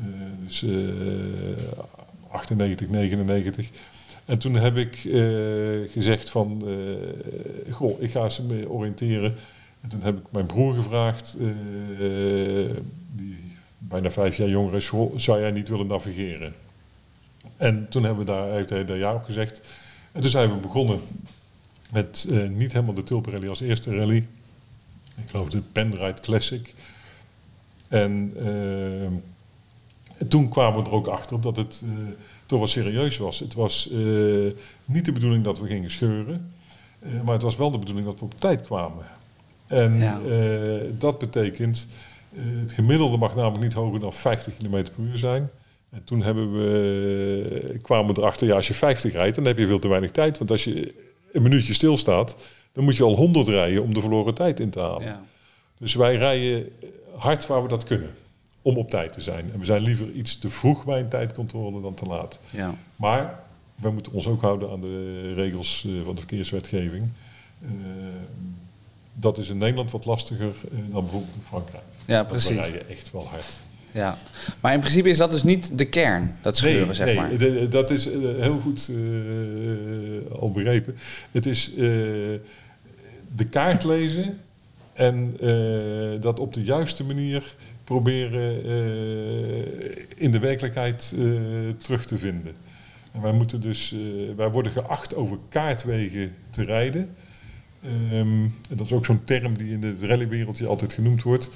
Eh, 0.01 0.07
dus 0.47 0.63
eh 0.65 0.71
98, 2.31 2.89
99. 2.89 3.69
En 4.25 4.39
toen 4.39 4.55
heb 4.55 4.77
ik 4.77 4.95
eh, 4.95 5.93
gezegd 5.93 6.31
van, 6.31 6.63
eh, 6.67 7.73
goh, 7.73 8.03
ik 8.03 8.11
ga 8.11 8.25
eens 8.25 8.41
me 8.41 8.71
oriënteren. 8.71 9.35
En 9.81 9.89
toen 9.89 10.03
heb 10.03 10.19
ik 10.19 10.25
mijn 10.31 10.47
broer 10.47 10.75
gevraagd, 10.75 11.37
eh, 11.41 11.47
die 13.11 13.37
bijna 13.79 14.11
vijf 14.11 14.37
jaar 14.37 14.49
jonger 14.49 14.75
is, 14.75 14.93
zou 15.17 15.41
jij 15.41 15.51
niet 15.51 15.69
willen 15.69 15.87
navigeren? 15.87 16.55
En 17.57 17.87
toen 17.89 18.05
hebben 18.05 18.25
we 18.25 18.33
daar, 18.33 18.53
heeft 18.53 18.71
hij 18.71 18.85
daar 18.85 18.97
ja 18.97 19.15
op 19.15 19.25
gezegd. 19.25 19.61
En 20.13 20.21
toen 20.21 20.31
zijn 20.31 20.51
we 20.51 20.57
begonnen 20.57 21.01
met 21.91 22.27
niet 22.51 22.73
helemaal 22.73 22.95
de 22.95 23.05
Tulpenrally 23.05 23.49
als 23.49 23.61
eerste 23.61 23.97
rally. 23.97 24.27
Ik 25.17 25.31
geloof 25.31 25.49
de 25.49 25.61
Penrite 25.73 26.23
Classic. 26.23 26.75
En 27.89 28.33
eh, 28.37 29.07
en 30.19 30.29
toen 30.29 30.49
kwamen 30.49 30.83
we 30.83 30.89
er 30.89 30.95
ook 30.95 31.07
achter 31.07 31.41
dat 31.41 31.57
het 31.57 31.83
toch 32.47 32.59
wel 32.59 32.69
serieus 32.69 33.17
was. 33.17 33.39
Het 33.39 33.55
was 33.55 33.89
eh, 33.91 33.99
niet 34.85 35.05
de 35.05 35.13
bedoeling 35.13 35.45
dat 35.45 35.59
we 35.59 35.67
gingen 35.67 35.91
scheuren. 35.91 36.53
eh, 37.01 37.11
maar 37.25 37.33
het 37.35 37.43
was 37.43 37.57
wel 37.57 37.71
de 37.71 37.79
bedoeling 37.79 38.07
dat 38.07 38.19
we 38.19 38.25
op 38.25 38.41
tijd 38.41 38.63
kwamen. 38.63 39.05
En 39.67 39.99
Ja. 39.99 40.21
eh, 40.21 40.81
dat 40.99 41.19
betekent, 41.19 41.87
het 42.35 42.73
gemiddelde 42.73 43.17
mag 43.17 43.35
namelijk 43.35 43.63
niet 43.63 43.73
hoger 43.73 44.01
dan 44.01 44.13
50 44.13 44.57
km 44.57 44.71
per 44.71 45.05
uur 45.11 45.19
zijn. 45.19 45.51
En 45.91 46.03
toen 46.05 46.23
hebben 46.23 46.53
we, 46.53 47.79
kwamen 47.83 48.15
we 48.15 48.21
erachter, 48.21 48.47
ja, 48.47 48.55
als 48.55 48.69
je 48.69 48.75
50 48.75 49.13
rijdt, 49.13 49.37
dan 49.37 49.45
heb 49.45 49.59
je 49.59 49.67
veel 49.67 49.79
te 49.79 49.89
weinig 49.89 50.11
tijd. 50.11 50.39
Want 50.39 50.51
als 50.51 50.65
je 50.65 50.95
een 51.33 51.43
minuutje 51.43 51.73
stilstaat, 51.75 52.37
dan 52.73 52.85
moet 52.85 52.97
je 52.97 53.03
al 53.05 53.17
100 53.17 53.49
rijden 53.49 53.83
om 53.83 53.95
de 53.95 54.01
verloren 54.01 54.35
tijd 54.35 54.61
in 54.61 54.71
te 54.71 54.81
halen. 54.81 55.03
ja. 55.07 55.23
Dus 55.79 55.95
wij 55.95 56.17
rijden 56.17 56.69
hard 57.17 57.47
waar 57.47 57.63
we 57.63 57.69
dat 57.69 57.85
kunnen, 57.85 58.11
om 58.65 58.77
op 58.77 58.91
tijd 58.91 59.13
te 59.13 59.21
zijn. 59.21 59.51
En 59.53 59.59
we 59.59 59.65
zijn 59.65 59.83
liever 59.83 60.11
iets 60.13 60.39
te 60.39 60.51
vroeg 60.51 60.85
bij 60.85 61.01
een 61.01 61.09
tijdcontrole 61.09 61.81
dan 61.81 61.95
te 61.95 62.05
laat. 62.05 62.39
ja. 62.51 62.75
Maar 62.97 63.39
wij 63.75 63.91
moeten 63.91 64.13
ons 64.13 64.27
ook 64.27 64.41
houden 64.41 64.71
aan 64.71 64.81
de 64.81 65.33
regels 65.35 65.85
eh, 65.87 65.93
van 66.05 66.15
de 66.15 66.21
verkeerswetgeving. 66.21 67.09
Eh, 67.63 67.69
dat 69.15 69.39
is 69.39 69.49
in 69.49 69.59
Nederland 69.59 69.91
wat 69.91 70.05
lastiger 70.05 70.47
eh, 70.65 70.79
dan 70.91 71.03
bijvoorbeeld 71.03 71.35
in 71.35 71.43
Frankrijk. 71.45 71.83
Ja, 72.05 72.23
precies. 72.25 72.49
We 72.49 72.55
rijden 72.55 72.89
echt 72.89 73.11
wel 73.13 73.27
hard. 73.29 73.47
Ja. 73.93 74.19
Maar 74.61 74.73
in 74.75 74.81
principe 74.81 75.09
is 75.09 75.19
dat 75.19 75.31
dus 75.31 75.43
niet 75.43 75.79
de 75.79 75.85
kern, 75.85 76.37
dat 76.43 76.57
scheuren, 76.57 76.95
zeg 76.95 77.07
nee, 77.07 77.17
maar. 77.17 77.37
de- 77.37 77.69
dat 77.69 77.91
is 77.91 78.05
heel 78.41 78.59
goed 78.63 78.91
al 80.41 80.51
begrepen. 80.53 80.97
Het 81.31 81.47
is 81.47 81.73
de 83.37 83.45
kaart 83.51 83.85
lezen 83.85 84.41
en 84.95 85.37
eh, 85.41 86.23
dat 86.23 86.39
op 86.39 86.55
de 86.55 86.63
juiste 86.63 87.05
manier 87.05 87.55
proberen 87.85 88.65
eh, 88.65 90.03
in 90.17 90.31
de 90.31 90.39
werkelijkheid 90.39 91.15
eh, 91.19 91.25
terug 91.79 92.07
te 92.07 92.19
vinden. 92.19 92.55
En 93.13 93.21
wij, 93.21 93.33
moeten 93.33 93.61
dus, 93.61 93.95
wij 94.37 94.51
worden 94.51 94.73
geacht 94.73 95.15
over 95.15 95.39
kaartwegen 95.49 96.35
te 96.51 96.63
rijden. 96.65 97.15
Ehm, 97.83 98.43
en 98.43 98.77
dat 98.77 98.87
is 98.87 98.93
ook 98.93 99.05
zo'n 99.05 99.25
term 99.25 99.59
die 99.59 99.73
in 99.73 99.81
de 99.81 99.97
rallywereldje 100.01 100.67
altijd 100.67 100.93
genoemd 100.93 101.23
wordt. 101.23 101.51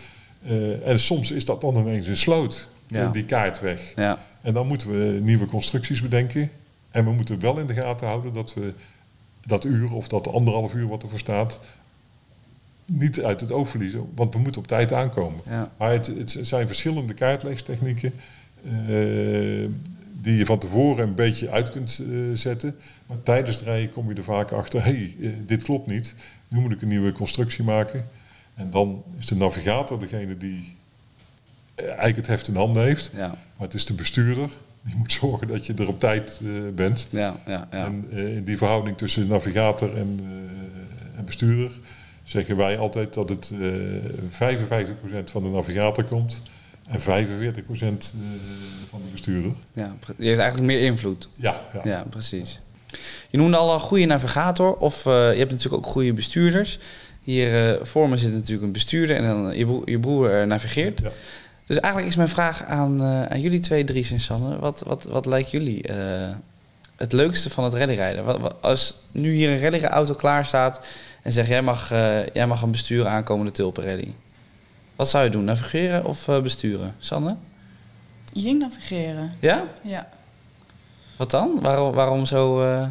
En 0.85 1.01
soms 1.01 1.31
is 1.31 1.45
dat 1.45 1.61
dan 1.61 1.77
ineens 1.77 2.09
een 2.09 2.17
sloot, 2.17 2.69
Ja. 2.87 3.11
die 3.11 3.25
kaartweg. 3.25 3.93
Ja, 3.97 4.27
En 4.41 4.55
dan 4.55 4.67
moeten 4.67 4.91
we 4.91 5.21
nieuwe 5.21 5.47
constructies 5.47 6.03
bedenken. 6.03 6.51
En 6.91 7.05
we 7.05 7.13
moeten 7.13 7.41
wel 7.41 7.59
in 7.59 7.67
de 7.67 7.75
gaten 7.75 8.07
houden 8.07 8.33
dat 8.33 8.55
we 8.55 8.73
dat 9.45 9.65
uur 9.65 9.93
of 9.93 10.09
dat 10.09 10.29
anderhalf 10.29 10.75
uur 10.75 10.89
wat 10.89 11.03
ervoor 11.03 11.19
staat, 11.19 11.61
niet 12.89 13.21
uit 13.21 13.41
het 13.41 13.53
oog 13.53 13.69
verliezen. 13.69 14.09
Want 14.15 14.35
we 14.35 14.41
moeten 14.41 14.61
op 14.61 14.67
tijd 14.67 14.93
aankomen. 14.93 15.41
ja. 15.49 15.71
Maar 15.77 15.93
het, 15.93 16.07
het 16.07 16.39
zijn 16.41 16.67
verschillende 16.67 17.15
kaartleestechnieken 17.15 18.13
eh, 18.65 19.69
die 20.23 20.37
je 20.37 20.47
van 20.47 20.59
tevoren 20.59 21.09
een 21.09 21.15
beetje 21.15 21.51
uit 21.51 21.71
kunt 21.71 22.01
eh, 22.01 22.07
zetten. 22.35 22.77
Maar 23.07 23.23
tijdens 23.23 23.57
het 23.57 23.65
rijden 23.65 23.93
kom 23.93 24.09
je 24.09 24.15
er 24.15 24.25
vaak 24.25 24.53
achter, 24.53 24.85
hé, 24.85 24.91
hey, 24.91 25.15
eh, 25.23 25.31
dit 25.47 25.63
klopt 25.63 25.87
niet. 25.87 26.15
Nu 26.49 26.61
moet 26.61 26.73
ik 26.73 26.83
een 26.83 26.89
nieuwe 26.89 27.13
constructie 27.13 27.65
maken. 27.65 28.09
En 28.55 28.71
dan 28.71 29.03
is 29.19 29.27
de 29.27 29.37
navigator 29.37 29.99
degene 29.99 30.37
die 30.37 30.77
eigenlijk 31.75 32.17
het 32.17 32.27
heft 32.27 32.49
in 32.49 32.57
handen 32.57 32.83
heeft. 32.83 33.11
ja. 33.15 33.29
Maar 33.29 33.67
het 33.67 33.75
is 33.75 33.85
de 33.85 33.95
bestuurder 33.95 34.49
die 34.83 34.97
moet 34.97 35.13
zorgen 35.13 35.47
dat 35.47 35.67
je 35.67 35.75
er 35.75 35.89
op 35.89 36.01
tijd 36.01 36.41
bent. 36.75 37.09
Ja, 37.11 37.37
ja, 37.47 37.69
ja. 37.71 37.87
En 37.87 38.11
in 38.11 38.45
die 38.45 38.57
verhouding 38.57 38.97
tussen 38.97 39.27
navigator 39.27 39.97
en, 39.97 40.21
en 41.17 41.25
bestuurder 41.25 41.71
zeggen 42.29 42.57
wij 42.57 42.79
altijd 42.79 43.15
dat 43.15 43.29
het 43.29 43.53
eh 44.31 44.51
55% 44.51 45.25
van 45.25 45.43
de 45.43 45.49
navigator 45.49 46.05
komt 46.05 46.43
en 46.89 47.01
45% 47.01 47.03
eh, 47.05 47.09
van 48.91 49.01
de 49.05 49.11
bestuurder. 49.13 49.53
ja. 49.73 49.95
Die 50.17 50.29
heeft 50.29 50.41
eigenlijk 50.41 50.73
meer 50.73 50.81
invloed. 50.81 51.29
Ja, 51.35 51.61
ja. 51.73 51.81
Ja, 51.85 52.05
precies. 52.11 52.61
Je 53.29 53.39
noemde 53.39 53.57
al 53.57 53.75
een 53.75 53.81
goede 53.81 54.05
navigator, 54.05 54.77
of 54.77 55.07
eh, 55.07 55.13
je 55.33 55.39
hebt 55.39 55.51
natuurlijk 55.51 55.87
ook 55.87 55.93
goede 55.93 56.13
bestuurders. 56.13 56.79
Hier 57.23 57.75
eh, 57.75 57.85
voor 57.85 58.09
me 58.09 58.17
zit 58.17 58.33
natuurlijk 58.33 58.63
een 58.63 58.73
bestuurder 58.73 59.17
en 59.17 59.23
dan 59.23 59.57
je, 59.57 59.65
broer, 59.65 59.91
je 59.91 59.99
broer 59.99 60.41
eh, 60.41 60.47
navigeert. 60.47 61.01
Ja. 61.01 61.11
Dus 61.67 61.81
eigenlijk 61.81 62.13
is 62.13 62.17
mijn 62.17 62.29
vraag 62.29 62.65
aan, 62.65 63.01
eh, 63.01 63.23
aan 63.23 63.41
jullie 63.41 63.59
twee, 63.59 63.85
Dries 63.85 64.11
en 64.11 64.21
Sanne. 64.21 64.59
Wat, 64.59 64.83
wat, 64.87 65.05
wat 65.05 65.27
lijkt 65.27 65.51
jullie 65.51 65.83
eh, 65.83 66.29
het 66.99 67.13
leukste 67.13 67.51
van 67.51 67.65
het 67.65 67.75
rallyrijden? 67.75 68.63
Als 68.63 68.95
nu 69.11 69.33
hier 69.33 69.51
een 69.51 69.61
rallyauto 69.61 70.15
klaar 70.15 70.45
staat 70.47 70.87
en 71.23 71.33
zegt 71.33 71.49
jij 71.49 71.63
mag, 71.63 71.91
eh, 71.93 72.27
jij 72.27 72.47
mag 72.47 72.63
een 72.63 72.71
besturen 72.71 73.11
aankomende 73.11 73.53
Tulpen 73.53 73.85
Rally. 73.85 74.15
Wat 74.97 75.09
zou 75.09 75.25
je 75.25 75.31
doen? 75.31 75.45
Navigeren 75.45 76.05
of 76.05 76.29
eh, 76.29 76.41
besturen? 76.43 76.95
Sanne? 76.99 77.37
Je 78.33 78.41
ging 78.41 78.59
navigeren. 78.59 79.33
Ja? 79.41 79.65
Ja. 79.83 80.09
Wat 81.17 81.31
dan? 81.31 81.61
Waarom, 81.61 81.93
waarom 81.95 82.27
zo... 82.27 82.63
eh, 82.63 82.89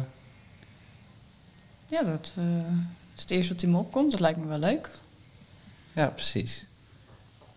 Ja, 1.86 2.02
dat 2.02 2.32
eh, 2.36 2.44
is 3.16 3.22
het 3.22 3.30
eerste 3.30 3.52
wat 3.52 3.62
in 3.62 3.70
me 3.70 3.76
opkomt. 3.78 4.10
Dat 4.10 4.20
lijkt 4.20 4.38
me 4.38 4.46
wel 4.46 4.58
leuk. 4.58 4.90
Ja, 5.92 6.06
precies. 6.06 6.64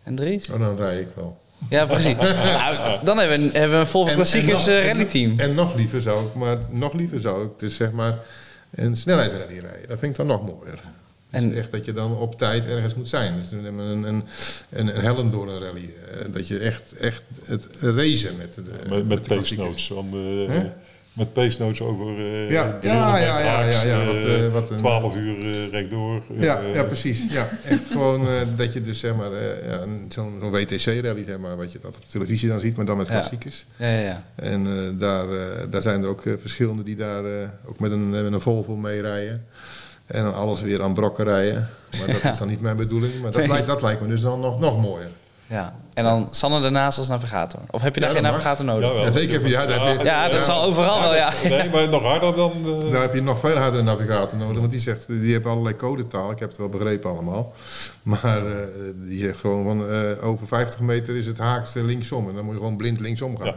En 0.03 0.15
Dries? 0.15 0.49
Oh, 0.49 0.59
dan 0.59 0.75
rij 0.75 0.99
ik 0.99 1.07
wel. 1.15 1.41
Ja, 1.69 1.85
precies. 1.85 2.15
nou, 2.17 2.99
dan 3.03 3.17
hebben 3.17 3.39
we, 3.51 3.57
hebben 3.57 3.77
we 3.77 3.83
een 3.83 3.87
Volvo 3.87 4.13
Klassiekers 4.13 4.67
en 4.67 4.73
nog- 4.73 4.81
eh, 4.83 4.91
rallyteam. 4.91 5.39
En 5.39 5.55
nog 5.55 5.75
liever 5.75 6.01
zou 6.01 6.25
ik, 6.25 6.33
maar 6.33 6.57
nog 6.69 6.93
liever 6.93 7.19
zou 7.19 7.45
ik 7.45 7.51
dus 7.57 7.75
zeg 7.75 7.91
maar 7.91 8.17
een 8.75 8.97
snelheidsrally 8.97 9.59
rijden. 9.59 9.87
Dat 9.87 9.99
vind 9.99 10.11
ik 10.11 10.17
dan 10.17 10.27
nog 10.27 10.45
mooier. 10.45 10.79
En- 11.29 11.43
En 11.43 11.57
echt 11.57 11.71
dat 11.71 11.85
je 11.85 11.93
dan 11.93 12.15
op 12.17 12.37
tijd 12.37 12.65
ergens 12.65 12.95
moet 12.95 13.09
zijn. 13.09 13.35
Dus 13.39 13.51
een, 13.51 13.65
een, 13.65 14.03
een, 14.03 14.23
een, 14.69 14.87
een 15.05 15.31
rally. 15.59 15.89
Eh, 16.11 16.25
Dat 16.33 16.47
je 16.47 16.57
echt, 16.59 16.93
echt 16.99 17.23
het 17.45 17.65
racen 17.81 18.37
met 18.37 18.55
de, 18.55 18.61
Met, 18.89 19.07
met 19.07 19.25
de 19.25 20.69
Met 21.13 21.33
pace 21.33 21.61
notes 21.61 21.81
over 21.81 22.07
eh 22.17 22.51
Ja, 22.51 22.77
300 22.81 23.19
ja, 23.21 23.39
ja, 23.39 23.39
ja, 23.39 23.61
ja, 23.69 23.81
ja, 23.83 24.05
wat, 24.05 24.15
eh, 24.15 24.45
eh, 24.45 24.51
wat 24.53 24.69
een- 24.69 24.77
12 24.77 25.15
uur 25.15 25.37
eh, 25.39 25.71
rechtdoor. 25.71 26.21
Ja, 26.35 26.59
ja, 26.73 26.83
precies. 26.83 27.25
Ja, 27.33 27.49
echt 27.65 27.83
gewoon 27.91 28.27
eh, 28.27 28.33
dat 28.55 28.73
je 28.73 28.81
dus 28.81 28.99
zeg 28.99 29.15
maar 29.15 29.31
eh, 29.33 29.69
ja, 29.69 29.81
een- 29.81 30.05
zo'n 30.09 30.39
WTC-rally 30.49 31.23
zeg 31.23 31.37
maar, 31.37 31.57
wat 31.57 31.71
je 31.71 31.79
dat 31.81 31.95
op 31.95 32.01
de 32.05 32.11
televisie 32.11 32.49
dan 32.49 32.59
ziet, 32.59 32.75
maar 32.75 32.85
dan 32.85 32.97
met 32.97 33.07
Ja. 33.07 33.13
klassiekers. 33.13 33.65
Ja, 33.77 33.87
ja, 33.87 33.99
ja. 33.99 34.23
En 34.35 34.67
eh, 34.67 34.99
daar, 34.99 35.29
eh, 35.29 35.63
daar 35.69 35.81
zijn 35.81 36.01
er 36.03 36.07
ook 36.09 36.21
verschillende 36.41 36.83
die 36.83 36.95
daar 36.95 37.25
eh, 37.25 37.47
ook 37.65 37.79
met 37.79 37.91
een, 37.91 38.09
met 38.09 38.33
een 38.33 38.41
Volvo 38.41 38.75
mee 38.75 39.01
rijden. 39.01 39.45
En 40.05 40.23
dan 40.23 40.33
alles 40.33 40.61
weer 40.61 40.83
aan 40.83 40.93
brokken 40.93 41.25
rijden. 41.25 41.69
Maar 41.99 42.21
dat 42.21 42.31
is 42.31 42.37
dan 42.39 42.47
niet 42.47 42.61
mijn 42.61 42.75
bedoeling. 42.77 43.13
Maar 43.21 43.31
dat, 43.31 43.39
Nee. 43.41 43.49
lijkt, 43.49 43.67
dat 43.67 43.81
lijkt 43.81 44.01
me 44.01 44.07
dus 44.07 44.21
dan 44.21 44.39
nog, 44.39 44.59
nog 44.59 44.81
mooier. 44.81 45.09
Ja. 45.51 45.73
En 45.93 46.03
dan 46.03 46.27
Sanne 46.31 46.61
daarnaast 46.61 46.97
als 46.97 47.07
navigator. 47.07 47.59
Of 47.71 47.81
heb 47.81 47.93
je 47.95 48.01
daar 48.01 48.09
Ja, 48.09 48.15
geen 48.15 48.23
mag. 48.23 48.31
navigator 48.31 48.65
nodig? 48.65 48.95
Ja, 49.03 49.11
zeker 49.11 49.33
heb 49.33 49.41
je- 49.43 49.49
ja, 49.49 49.65
daar 49.65 49.87
heb 49.87 49.97
je- 49.99 50.03
Ja, 50.05 50.27
dat 50.29 50.37
Ja. 50.39 50.43
zal 50.45 50.63
overal 50.63 51.01
wel, 51.01 51.15
ja. 51.15 51.31
Nee, 51.43 51.69
maar 51.69 51.89
nog 51.89 52.03
harder 52.03 52.35
dan... 52.35 52.51
eh, 52.85 52.91
Daar 52.91 53.01
heb 53.01 53.13
je 53.13 53.21
nog 53.21 53.39
veel 53.39 53.57
hardere 53.57 53.83
navigator 53.83 54.37
nodig. 54.37 54.59
Want 54.59 54.71
die 54.71 54.79
zegt, 54.79 55.07
die 55.07 55.31
heeft 55.31 55.45
allerlei 55.45 55.75
codetaal. 55.75 56.31
Ik 56.31 56.39
heb 56.39 56.49
het 56.49 56.57
wel 56.57 56.69
begrepen 56.69 57.09
allemaal. 57.09 57.53
Maar 58.03 58.45
eh, 58.47 58.53
die 58.95 59.19
zegt 59.19 59.39
gewoon 59.39 59.63
van 59.63 59.89
eh, 59.89 60.27
over 60.27 60.47
50 60.47 60.79
meter 60.79 61.15
is 61.17 61.25
het 61.25 61.37
haakse 61.37 61.83
linksom. 61.83 62.29
En 62.29 62.35
dan 62.35 62.43
moet 62.45 62.53
je 62.53 62.59
gewoon 62.59 62.77
blind 62.77 62.99
linksom 62.99 63.37
gaan. 63.37 63.45
Ja. 63.47 63.55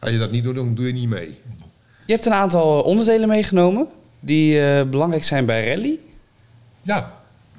Als 0.00 0.10
je 0.10 0.18
dat 0.18 0.30
niet 0.30 0.44
doet, 0.44 0.54
dan 0.54 0.74
doe 0.74 0.86
je 0.86 0.92
niet 0.92 1.08
mee. 1.08 1.40
Je 2.06 2.12
hebt 2.12 2.26
een 2.26 2.34
aantal 2.34 2.80
onderdelen 2.82 3.28
meegenomen 3.28 3.86
die 4.20 4.66
eh, 4.66 4.84
belangrijk 4.84 5.24
zijn 5.24 5.44
bij 5.46 5.68
rally. 5.68 5.98
Ja, 6.82 7.12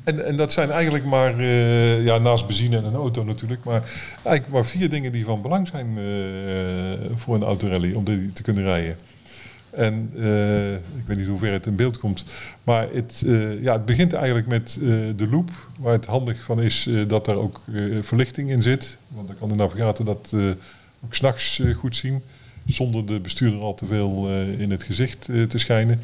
en, 0.05 0.25
en 0.25 0.35
dat 0.35 0.51
zijn 0.51 0.71
eigenlijk 0.71 1.05
maar, 1.05 1.39
eh, 1.39 2.03
ja, 2.03 2.17
naast 2.17 2.47
benzine 2.47 2.77
en 2.77 2.83
een 2.83 2.93
auto 2.93 3.24
natuurlijk, 3.24 3.63
maar 3.63 3.81
eigenlijk 4.13 4.47
maar 4.47 4.65
vier 4.65 4.89
dingen 4.89 5.12
die 5.12 5.25
van 5.25 5.41
belang 5.41 5.67
zijn 5.67 5.97
eh, 5.97 7.15
voor 7.15 7.35
een 7.35 7.43
autorally 7.43 7.93
om 7.93 8.03
die 8.03 8.29
te 8.29 8.41
kunnen 8.41 8.63
rijden. 8.63 8.97
En 9.69 10.12
eh, 10.17 10.74
ik 10.74 11.05
weet 11.05 11.17
niet 11.17 11.27
hoe 11.27 11.39
ver 11.39 11.51
het 11.51 11.65
in 11.65 11.75
beeld 11.75 11.97
komt, 11.97 12.25
maar 12.63 12.88
het, 12.93 13.24
ja, 13.62 13.74
het 13.74 13.85
begint 13.85 14.13
eigenlijk 14.13 14.47
met 14.47 14.77
de 15.15 15.27
loop, 15.31 15.51
waar 15.79 15.93
het 15.93 16.05
handig 16.05 16.43
van 16.43 16.62
is 16.62 16.89
dat 17.07 17.27
er 17.27 17.35
ook 17.35 17.62
verlichting 18.01 18.50
in 18.50 18.63
zit. 18.63 18.97
Want 19.07 19.27
dan 19.27 19.38
kan 19.38 19.50
de 19.50 19.55
navigator 19.55 20.05
dat 20.05 20.33
ook 21.05 21.15
s'nachts 21.15 21.62
goed 21.75 21.95
zien, 21.95 22.21
zonder 22.65 23.05
de 23.05 23.19
bestuurder 23.19 23.59
al 23.59 23.75
te 23.75 23.85
veel 23.85 24.29
in 24.57 24.71
het 24.71 24.83
gezicht 24.83 25.21
te 25.47 25.57
schijnen. 25.57 26.01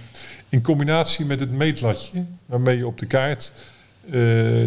In 0.50 0.62
combinatie 0.62 1.26
met 1.26 1.40
het 1.40 1.52
meetlatje, 1.52 2.26
waarmee 2.46 2.78
je 2.78 2.88
op 2.88 3.00
de 3.00 3.06
kaart 3.06 3.54
eh, 4.06 4.12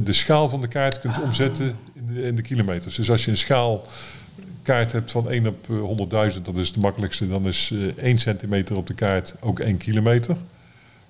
de 0.04 0.12
schaal 0.12 0.48
van 0.48 0.60
de 0.60 0.68
kaart 0.68 1.00
kunt 1.00 1.22
omzetten 1.22 1.76
in 1.94 2.14
de, 2.14 2.22
in 2.22 2.34
de 2.34 2.42
kilometers. 2.42 2.94
Dus 2.94 3.10
als 3.10 3.24
je 3.24 3.30
een 3.30 3.36
schaalkaart 3.36 4.92
hebt 4.92 5.10
van 5.10 5.30
1 5.30 5.46
op 5.46 5.70
eh, 5.70 6.32
100.000, 6.34 6.42
dat 6.42 6.56
is 6.56 6.68
het 6.68 6.76
makkelijkste, 6.76 7.28
dan 7.28 7.46
is 7.46 7.70
eh 7.72 8.04
1 8.04 8.18
centimeter 8.18 8.76
op 8.76 8.86
de 8.86 8.94
kaart 8.94 9.34
ook 9.40 9.60
1 9.60 9.76
kilometer. 9.76 10.36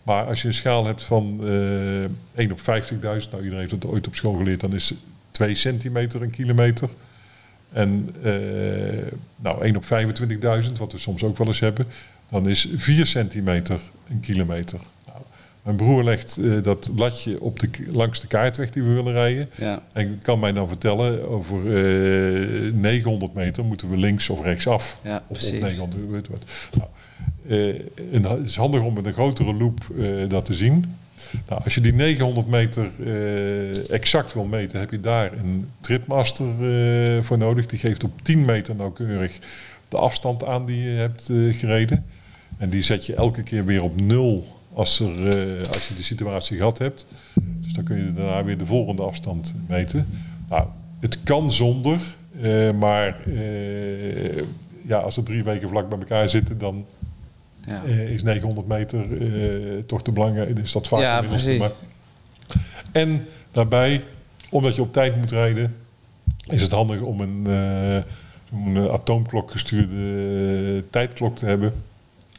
Maar 0.02 0.24
als 0.24 0.42
je 0.42 0.48
een 0.48 0.54
schaal 0.54 0.86
hebt 0.86 1.02
van 1.02 1.40
eh 1.42 2.04
1 2.34 2.52
op 2.52 2.58
50.000, 2.58 2.64
nou 3.00 3.18
iedereen 3.20 3.58
heeft 3.58 3.70
dat 3.70 3.86
ooit 3.86 4.06
op 4.06 4.14
school 4.14 4.34
geleerd, 4.34 4.60
dan 4.60 4.74
is 4.74 4.94
2 5.30 5.54
centimeter 5.54 6.22
een 6.22 6.30
kilometer. 6.30 6.88
En 7.74 8.14
eh, 8.22 8.32
nou 9.36 9.62
1 9.62 9.76
op 9.76 9.84
25.000, 10.64 10.72
wat 10.78 10.92
we 10.92 10.98
soms 10.98 11.22
ook 11.22 11.38
wel 11.38 11.46
eens 11.46 11.60
hebben, 11.60 11.86
dan 12.30 12.48
is 12.48 12.68
4 12.76 13.06
centimeter 13.06 13.80
een 14.08 14.20
kilometer. 14.20 14.80
Nou, 15.06 15.18
mijn 15.64 15.76
broer 15.76 16.04
legt 16.04 16.37
eh, 16.37 16.62
dat 16.62 16.90
latje 16.97 17.40
op 17.40 17.59
de, 17.59 17.68
langs 17.92 18.21
de 18.21 18.26
kaartweg 18.26 18.71
die 18.71 18.83
we 18.83 18.92
willen 18.92 19.12
rijden. 19.12 19.50
Ja. 19.54 19.83
En 19.92 20.18
kan 20.23 20.38
mij 20.38 20.52
dan 20.52 20.68
vertellen, 20.68 21.28
over 21.28 21.56
eh 22.66 22.73
900 22.73 23.35
meter 23.35 23.64
moeten 23.64 23.90
we 23.90 23.97
links 23.97 24.30
of 24.30 24.42
rechts 24.44 24.66
af. 24.66 24.99
Ja, 25.02 25.16
of 25.16 25.23
op 25.23 25.37
precies. 25.37 25.61
900 25.61 26.11
weet 26.11 26.28
wat. 26.28 26.44
Nou, 26.76 26.88
eh, 27.49 28.14
en 28.14 28.25
het 28.25 28.47
is 28.47 28.56
handig 28.56 28.80
om 28.80 28.94
met 28.94 29.06
een 29.06 29.12
grotere 29.12 29.54
loop 29.54 29.80
eh, 29.99 30.28
dat 30.28 30.44
te 30.44 30.54
zien. 30.54 30.85
Nou, 31.49 31.61
als 31.64 31.75
je 31.75 31.80
die 31.80 31.94
900 31.94 32.47
meter 32.47 32.90
eh, 33.04 33.90
exact 33.90 34.35
wil 34.35 34.44
meten, 34.44 34.78
heb 34.80 34.90
je 34.90 35.00
daar 35.00 35.33
een 35.33 35.68
tripmaster 35.80 36.47
eh, 36.47 37.23
voor 37.23 37.38
nodig. 37.38 37.66
Die 37.66 37.78
geeft 37.78 38.04
op 38.04 38.12
10 38.23 38.44
meter 38.44 38.75
nauwkeurig 38.76 39.38
de 39.88 39.97
afstand 39.97 40.44
aan 40.44 40.66
die 40.66 40.83
je 40.83 40.88
hebt 40.99 41.28
eh, 41.28 41.37
gereden. 41.54 42.04
En 42.59 42.68
die 42.68 42.83
zet 42.83 43.06
je 43.06 43.14
elke 43.14 43.42
keer 43.42 43.64
weer 43.64 43.83
op 43.83 44.00
nul 44.00 44.47
als, 44.74 45.00
er, 45.00 45.28
eh, 45.28 45.68
als 45.72 45.88
je 45.88 45.94
de 45.94 46.02
situatie 46.02 46.56
gehad 46.56 46.78
hebt. 46.78 47.06
Dus 47.60 47.72
dan 47.72 47.84
kun 47.84 47.96
je 47.96 48.12
daarna 48.12 48.44
weer 48.44 48.58
de 48.58 48.66
volgende 48.66 49.02
afstand 49.02 49.54
meten. 49.68 50.06
Nou, 50.48 50.66
het 51.00 51.18
kan 51.22 51.52
zonder, 51.52 52.00
eh, 52.40 52.70
maar 52.72 53.16
eh, 53.26 54.36
ja, 54.86 54.98
als 54.98 55.16
er 55.16 55.22
drie 55.22 55.42
weken 55.44 55.68
vlak 55.68 55.88
bij 55.88 55.98
elkaar 55.98 56.28
zitten, 56.28 56.58
dan 56.58 56.84
Ja. 57.66 57.82
is 57.82 58.22
900 58.22 58.66
meter 58.66 59.04
toch 59.86 60.02
te 60.02 60.12
belangrijk. 60.12 60.58
Is 60.58 60.72
dat 60.72 60.88
vaak 60.88 61.00
Ja, 61.00 61.22
precies. 61.22 61.58
maar- 61.58 61.70
En 62.92 63.24
daarbij, 63.50 64.04
omdat 64.50 64.74
je 64.74 64.82
op 64.82 64.92
tijd 64.92 65.16
moet 65.16 65.30
rijden, 65.30 65.76
is 66.50 66.62
het 66.62 66.70
handig 66.72 67.00
om 67.00 67.20
een, 67.20 67.46
eh, 67.46 68.86
atoomklok 68.92 69.50
gestuurde 69.50 70.84
tijdklok 70.90 71.36
te 71.36 71.46
hebben. 71.46 71.72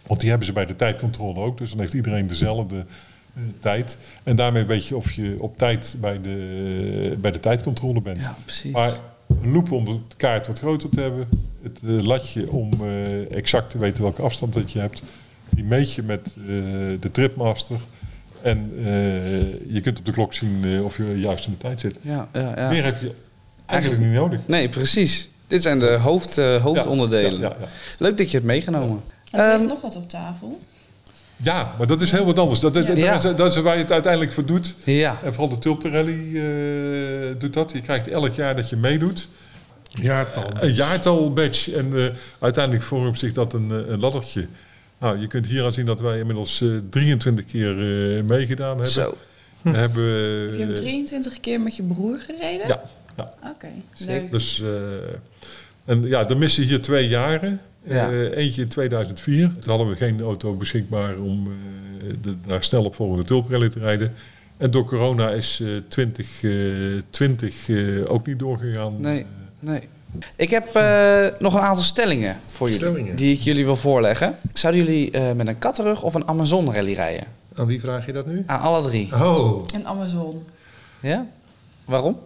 Want 0.07 0.19
die 0.19 0.29
hebben 0.29 0.47
ze 0.47 0.53
bij 0.53 0.65
de 0.65 0.75
tijdcontrole 0.75 1.39
ook. 1.39 1.57
Dus 1.57 1.69
dan 1.69 1.79
heeft 1.79 1.93
iedereen 1.93 2.27
dezelfde 2.27 2.75
eh, 2.75 3.41
tijd. 3.59 3.97
En 4.23 4.35
daarmee 4.35 4.63
weet 4.63 4.85
je 4.87 4.95
of 4.95 5.11
je 5.11 5.35
op 5.39 5.57
tijd 5.57 5.95
bij 5.99 6.21
de, 6.21 7.17
bij 7.21 7.31
de 7.31 7.39
tijdcontrole 7.39 8.01
bent. 8.01 8.21
ja, 8.21 8.35
precies. 8.43 8.71
Maar 8.71 8.91
een 9.41 9.51
loop 9.51 9.71
om 9.71 9.85
de 9.85 9.97
kaart 10.17 10.47
wat 10.47 10.59
groter 10.59 10.89
te 10.89 11.01
hebben. 11.01 11.27
Het 11.63 11.79
eh, 11.85 12.03
latje 12.05 12.51
om 12.51 12.71
eh, 12.81 13.31
exact 13.31 13.69
te 13.69 13.77
weten 13.77 14.03
welke 14.03 14.21
afstand 14.21 14.53
dat 14.53 14.71
je 14.71 14.79
hebt. 14.79 15.03
Die 15.49 15.63
meet 15.63 15.93
je 15.93 16.03
met 16.03 16.27
eh, 16.27 16.53
de 16.99 17.09
tripmaster. 17.11 17.77
En 18.41 18.71
eh, 18.77 19.73
je 19.73 19.79
kunt 19.81 19.99
op 19.99 20.05
de 20.05 20.11
klok 20.11 20.33
zien 20.33 20.61
eh, 20.63 20.85
of 20.85 20.97
je 20.97 21.19
juist 21.19 21.45
in 21.45 21.51
de 21.51 21.57
tijd 21.57 21.79
zit. 21.79 21.95
ja, 22.01 22.27
ja, 22.33 22.53
ja. 22.55 22.69
Meer 22.69 22.83
heb 22.83 23.01
je 23.01 23.11
eigenlijk 23.65 24.01
niet 24.01 24.13
nodig. 24.13 24.39
Nee, 24.47 24.69
precies. 24.69 25.29
Dit 25.47 25.61
zijn 25.61 25.79
de 25.79 25.87
hoofd, 25.91 26.37
eh, 26.37 26.63
hoofdonderdelen. 26.63 27.39
Ja, 27.39 27.47
ja, 27.47 27.55
ja. 27.59 27.67
Leuk 27.99 28.17
dat 28.17 28.31
je 28.31 28.37
het 28.37 28.45
meegenomen. 28.45 29.01
En 29.35 29.41
er 29.41 29.47
ligt 29.49 29.59
Ehm, 29.59 29.67
nog 29.67 29.81
wat 29.81 29.95
op 29.95 30.09
tafel. 30.09 30.59
Ja, 31.37 31.75
maar 31.77 31.87
dat 31.87 32.01
is 32.01 32.11
heel 32.11 32.25
wat 32.25 32.39
anders. 32.39 32.59
Dat 32.59 32.75
is, 32.75 32.85
Ja. 32.87 33.11
dat 33.11 33.23
is, 33.25 33.35
dat 33.35 33.55
is 33.55 33.61
waar 33.61 33.75
je 33.75 33.81
het 33.81 33.91
uiteindelijk 33.91 34.33
voor 34.33 34.45
doet. 34.45 34.75
Ja, 34.83 35.17
En 35.23 35.33
vooral 35.33 35.55
de 35.55 35.59
Tulpenrally 35.61 36.35
eh 36.37 37.35
doet 37.39 37.53
dat. 37.53 37.71
Je 37.71 37.81
krijgt 37.81 38.07
elk 38.07 38.33
jaar 38.33 38.55
dat 38.55 38.69
je 38.69 38.75
meedoet 38.75 39.27
Jaartal. 39.89 40.43
een 40.59 40.73
jaartal 40.73 41.33
badge. 41.33 41.75
En 41.77 41.97
eh, 41.97 42.05
uiteindelijk 42.39 42.83
vormt 42.85 43.19
zich 43.19 43.31
dat 43.33 43.53
een, 43.53 43.71
eh, 43.71 43.77
een 43.91 43.99
laddertje. 43.99 44.47
Nou, 44.99 45.19
je 45.19 45.27
kunt 45.27 45.47
hier 45.47 45.63
aan 45.63 45.71
zien 45.73 45.85
dat 45.85 45.99
wij 45.99 46.19
inmiddels 46.19 46.61
eh, 46.61 46.69
23 46.89 47.45
keer 47.45 47.69
eh, 48.17 48.23
meegedaan 48.23 48.67
hebben. 48.69 48.89
zo. 48.89 49.17
We 49.61 49.69
hebben 49.69 50.03
Heb 50.03 50.53
je 50.53 50.59
hem 50.59 50.69
eh, 50.69 50.75
23 50.75 51.39
keer 51.39 51.61
met 51.61 51.75
je 51.75 51.83
broer 51.83 52.19
gereden? 52.19 52.67
Ja, 52.67 52.83
ja. 53.17 53.33
Oké, 53.55 53.67
Zeker. 53.93 54.21
leuk. 54.21 54.31
Dus, 54.31 54.61
eh, 54.61 54.67
en 55.85 56.01
ja, 56.03 56.23
de 56.23 56.35
missie 56.35 56.65
hier 56.65 56.81
twee 56.81 57.07
jaren. 57.07 57.61
Ja. 57.87 58.09
Eh, 58.11 58.37
eentje 58.37 58.61
in 58.61 58.67
2004. 58.67 59.51
Toen 59.53 59.69
hadden 59.69 59.89
we 59.89 59.95
geen 59.95 60.21
auto 60.21 60.53
beschikbaar 60.53 61.17
om 61.17 61.47
eh, 61.47 62.13
de, 62.21 62.35
naar 62.47 62.63
snel 62.63 62.83
opvolgende 62.85 63.23
tulprally 63.23 63.69
te 63.69 63.79
rijden. 63.79 64.13
En 64.57 64.71
door 64.71 64.85
corona 64.85 65.29
is 65.29 65.59
eh 65.63 65.67
2020 65.87 67.69
eh, 67.69 67.77
ook 68.11 68.25
niet 68.27 68.39
doorgegaan. 68.39 69.01
Nee. 69.01 69.19
Eh, 69.19 69.25
Nee. 69.59 69.81
Ik 70.35 70.49
heb 70.49 70.75
eh, 70.75 71.25
nog 71.39 71.53
een 71.53 71.59
aantal 71.59 71.83
stellingen 71.83 72.37
voor 72.47 72.69
jullie. 72.69 72.85
Stellingen. 72.85 73.15
Die 73.15 73.33
ik 73.33 73.39
jullie 73.39 73.65
wil 73.65 73.75
voorleggen. 73.75 74.35
Zouden 74.53 74.83
jullie 74.85 75.11
eh, 75.11 75.31
met 75.31 75.47
een 75.47 75.57
kattenrug 75.59 76.03
of 76.03 76.13
een 76.13 76.27
Amazon 76.27 76.73
rally 76.73 76.93
rijden? 76.93 77.23
Aan 77.55 77.65
wie 77.65 77.79
vraag 77.79 78.05
je 78.05 78.11
dat 78.11 78.25
nu? 78.27 78.43
Aan 78.45 78.59
alle 78.61 78.81
drie. 78.87 79.09
Oh, 79.13 79.65
En 79.73 79.85
Amazon. 79.85 80.43
Ja? 80.99 81.27
Waarom? 81.85 82.19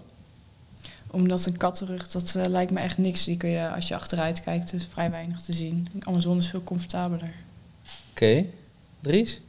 Omdat 1.11 1.45
een 1.45 1.57
kattenrug, 1.57 2.07
dat 2.07 2.35
eh, 2.35 2.45
lijkt 2.45 2.71
me 2.71 2.79
echt 2.79 2.97
niks. 2.97 3.23
Die 3.23 3.37
kun 3.37 3.49
je, 3.49 3.69
als 3.69 3.87
je 3.87 3.95
achteruit 3.95 4.41
kijkt, 4.41 4.73
is 4.73 4.87
vrij 4.91 5.11
weinig 5.11 5.41
te 5.41 5.53
zien. 5.53 5.87
Amazon 5.99 6.37
is 6.37 6.49
veel 6.49 6.63
comfortabeler. 6.63 7.31
Oké. 8.11 8.45
Dries? 8.99 9.41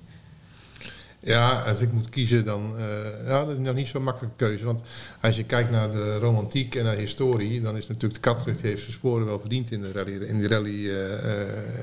Ja, 1.22 1.60
als 1.60 1.80
ik 1.80 1.92
moet 1.92 2.08
kiezen, 2.08 2.44
dan 2.44 2.74
uh, 2.76 3.26
ja, 3.26 3.44
dat 3.44 3.48
is 3.48 3.66
nog 3.66 3.74
niet 3.74 3.86
zo'n 3.86 4.02
makkelijke 4.02 4.36
keuze. 4.36 4.64
Want 4.64 4.82
als 5.20 5.36
je 5.36 5.44
kijkt 5.44 5.70
naar 5.70 5.90
de 5.90 6.18
romantiek 6.18 6.74
en 6.74 6.84
naar 6.84 6.94
de 6.94 7.00
historie, 7.00 7.60
dan 7.60 7.76
is 7.76 7.86
natuurlijk 7.86 8.22
de 8.22 8.34
die 8.44 8.54
heeft 8.60 8.80
zijn 8.80 8.92
sporen 8.92 9.26
wel 9.26 9.40
verdiend 9.40 9.70
in 9.70 9.80
de 9.80 9.92
rally, 9.92 10.12
in 10.12 10.40
de 10.40 10.48
rally 10.48 10.70
uh, 10.70 11.08
uh, 11.08 11.14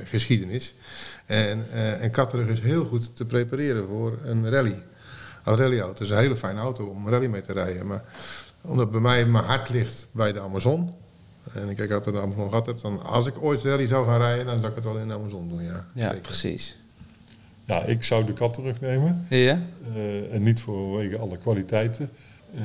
geschiedenis. 0.06 0.74
En, 1.26 1.72
en 2.00 2.12
Katterucht 2.12 2.50
is 2.50 2.60
heel 2.60 2.86
goed 2.86 3.16
te 3.16 3.26
prepareren 3.26 3.88
voor 3.88 4.20
een 4.24 4.50
rally. 4.50 4.84
Een 5.44 5.56
rallyauto. 5.56 5.92
Het 5.92 6.02
is 6.02 6.10
een 6.10 6.18
hele 6.18 6.38
fijne 6.38 6.60
auto 6.60 6.86
om 6.86 7.06
een 7.06 7.12
rally 7.12 7.28
mee 7.28 7.42
te 7.42 7.54
rijden. 7.54 7.88
Maar 7.88 8.04
omdat 8.62 8.92
bij 8.92 9.02
mij 9.02 9.26
mijn 9.26 9.46
hart 9.46 9.70
ligt 9.70 10.08
bij 10.12 10.32
de 10.32 10.42
Amazon. 10.42 10.94
En 11.54 11.70
ik 11.70 11.92
altijd 11.92 12.16
de 12.16 12.22
Amazon 12.22 12.50
gehad 12.50 12.66
heb, 12.66 12.80
dan 12.80 13.04
als 13.04 13.28
ik 13.28 13.42
ooit 13.42 13.64
rally 13.64 13.88
zou 13.88 14.06
gaan 14.06 14.20
rijden, 14.20 14.46
dan 14.46 14.58
zou 14.58 14.68
ik 14.68 14.76
het 14.76 14.84
wel 14.84 14.98
in 14.98 15.08
de 15.08 15.14
Amazon 15.14 15.50
doen, 15.50 15.64
ja. 15.64 15.86
Ja, 15.94 16.16
precies. 16.22 16.76
Ja, 17.68 17.84
ik 17.84 18.04
zou 18.04 18.26
de 18.26 18.34
kat 18.34 18.54
terugnemen. 18.54 19.26
Ja? 19.30 19.62
Uh, 19.96 20.34
en 20.34 20.44
niet 20.44 20.62
vanwege 20.62 21.18
alle 21.18 21.38
kwaliteiten. 21.38 22.10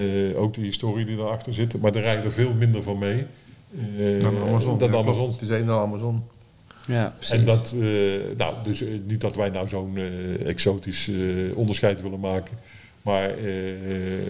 Uh, 0.01 0.39
ook 0.41 0.55
de 0.55 0.61
historie 0.61 1.05
die 1.05 1.17
erachter 1.17 1.55
zit. 1.55 1.81
Maar 1.81 1.95
er 1.95 2.01
rijden 2.01 2.25
er 2.25 2.33
veel 2.33 2.55
minder 2.55 2.83
van 2.83 2.99
mee. 2.99 3.27
Uh, 3.71 4.21
dan 4.21 4.35
de 4.35 4.41
Amazon. 4.41 4.79
Dan 4.79 4.91
de 4.91 4.97
ja, 4.97 5.03
Amazon. 5.03 5.31
Het 5.31 5.43
is 5.43 5.51
een 5.51 5.71
Amazon. 5.71 6.23
Ja, 6.87 7.15
precies. 7.17 7.35
En 7.35 7.45
dat, 7.45 7.75
nou, 8.37 8.55
dus 8.65 8.85
niet 9.07 9.21
dat 9.21 9.35
wij 9.35 9.49
nou 9.49 9.69
zo'n 9.69 9.99
exotisch 10.47 11.11
onderscheid 11.55 12.03
willen 12.03 12.21
maken. 12.21 12.59
Maar 13.03 13.35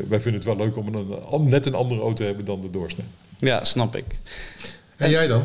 wij 0.09 0.21
vinden 0.21 0.35
het 0.35 0.45
wel 0.45 0.57
leuk 0.57 0.77
om 0.77 0.95
een, 0.95 1.49
net 1.49 1.67
een 1.67 1.75
andere 1.75 2.01
auto 2.01 2.15
te 2.15 2.25
hebben 2.25 2.45
dan 2.45 2.61
de 2.61 2.71
doorsnee. 2.71 3.07
Ja, 3.39 3.65
snap 3.65 3.97
ik. 3.97 4.05
En, 4.97 5.05
en 5.05 5.11
jij 5.11 5.27
dan? 5.27 5.43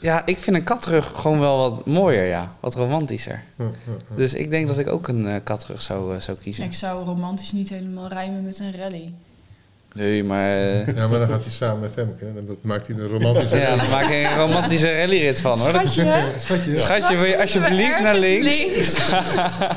Ja, 0.00 0.26
ik 0.26 0.38
vind 0.38 0.56
een 0.56 0.62
katrug 0.62 1.12
gewoon 1.14 1.40
wel 1.40 1.70
wat 1.70 1.86
mooier, 1.86 2.26
ja. 2.26 2.56
Wat 2.60 2.74
romantischer. 2.74 3.44
Ja, 3.56 3.64
ja, 3.64 3.70
ja. 3.86 4.16
Dus 4.16 4.34
ik 4.34 4.50
denk 4.50 4.66
dat 4.66 4.78
ik 4.78 4.88
ook 4.88 5.08
een 5.08 5.24
uh, 5.24 5.34
katrug 5.44 5.82
zou, 5.82 6.14
uh, 6.14 6.20
zou 6.20 6.36
kiezen. 6.38 6.64
Ik 6.64 6.74
zou 6.74 7.04
romantisch 7.04 7.52
niet 7.52 7.68
helemaal 7.68 8.08
rijmen 8.08 8.42
met 8.42 8.58
een 8.58 8.76
rally. 8.76 9.12
Nee, 9.94 10.24
maar... 10.24 10.58
Uh... 10.58 10.86
Ja, 10.96 11.08
maar 11.08 11.18
dan 11.18 11.28
gaat 11.28 11.42
hij 11.42 11.52
samen 11.52 11.80
met 11.80 11.90
Femke. 11.94 12.24
En 12.24 12.44
dan 12.46 12.56
maakt 12.60 12.86
hij 12.86 12.96
een 12.96 13.08
romantische 13.08 13.56
Ja, 13.56 13.76
dan 13.76 13.90
maak 13.90 14.08
je 14.08 14.14
een 14.14 14.36
romantische 14.36 14.98
rallyrit 14.98 15.40
van, 15.40 15.58
hoor. 15.58 15.68
Schatje, 15.68 16.22
Schatje, 16.38 16.70
ja. 16.70 16.78
Schatje 16.78 17.16
wil 17.16 17.26
je 17.26 17.40
alsjeblieft 17.40 18.00
naar 18.00 18.14
links? 18.14 18.64
links. 18.64 18.94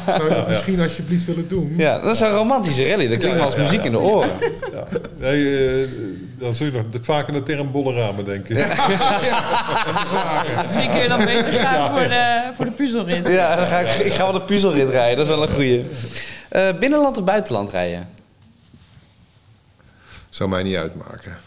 Zou 0.06 0.24
je 0.24 0.30
dat 0.30 0.48
misschien 0.48 0.80
alsjeblieft 0.80 1.26
willen 1.26 1.48
doen? 1.48 1.74
Ja, 1.78 2.00
dat 2.00 2.16
is 2.16 2.20
een 2.20 2.32
romantische 2.32 2.90
rally. 2.90 3.08
Dat 3.08 3.18
klinkt 3.18 3.38
wel 3.38 3.46
als 3.46 3.56
muziek 3.56 3.84
in 3.84 3.92
de 3.92 4.00
oren. 4.00 4.30
Ja. 4.74 4.84
Nee, 5.20 5.88
dan 6.40 6.56
zul 6.56 6.66
je 6.66 6.72
nog 6.72 6.86
vaak 7.02 7.28
aan 7.28 7.34
de 7.34 7.44
term 7.44 7.72
bolle 7.72 7.94
ramen 7.94 8.26
denken. 8.26 8.56
Misschien 10.64 10.92
kun 10.92 11.02
je 11.02 11.08
dan 11.08 11.26
beter 11.26 11.54
gaan 11.54 11.90
voor 11.90 12.10
de, 12.10 12.50
voor 12.56 12.66
de 12.66 12.72
puzzelrit. 12.72 13.28
Ja, 13.28 13.56
dan 13.56 13.68
ga 13.68 13.80
ik, 13.80 13.90
ik 13.90 14.14
ga 14.14 14.24
wel 14.24 14.34
de 14.34 14.42
puzzelrit 14.42 14.90
rijden. 14.90 15.18
Dat 15.18 15.26
is 15.26 15.34
wel 15.34 15.44
een 15.44 15.54
goeie. 15.54 15.86
Uh, 16.52 16.62
binnenland 16.80 17.18
of 17.18 17.24
buitenland 17.24 17.72
rijden? 17.72 18.08
Zou 20.32 20.50
mij 20.50 20.64
niet 20.64 20.76
uitmaken. 20.76 21.38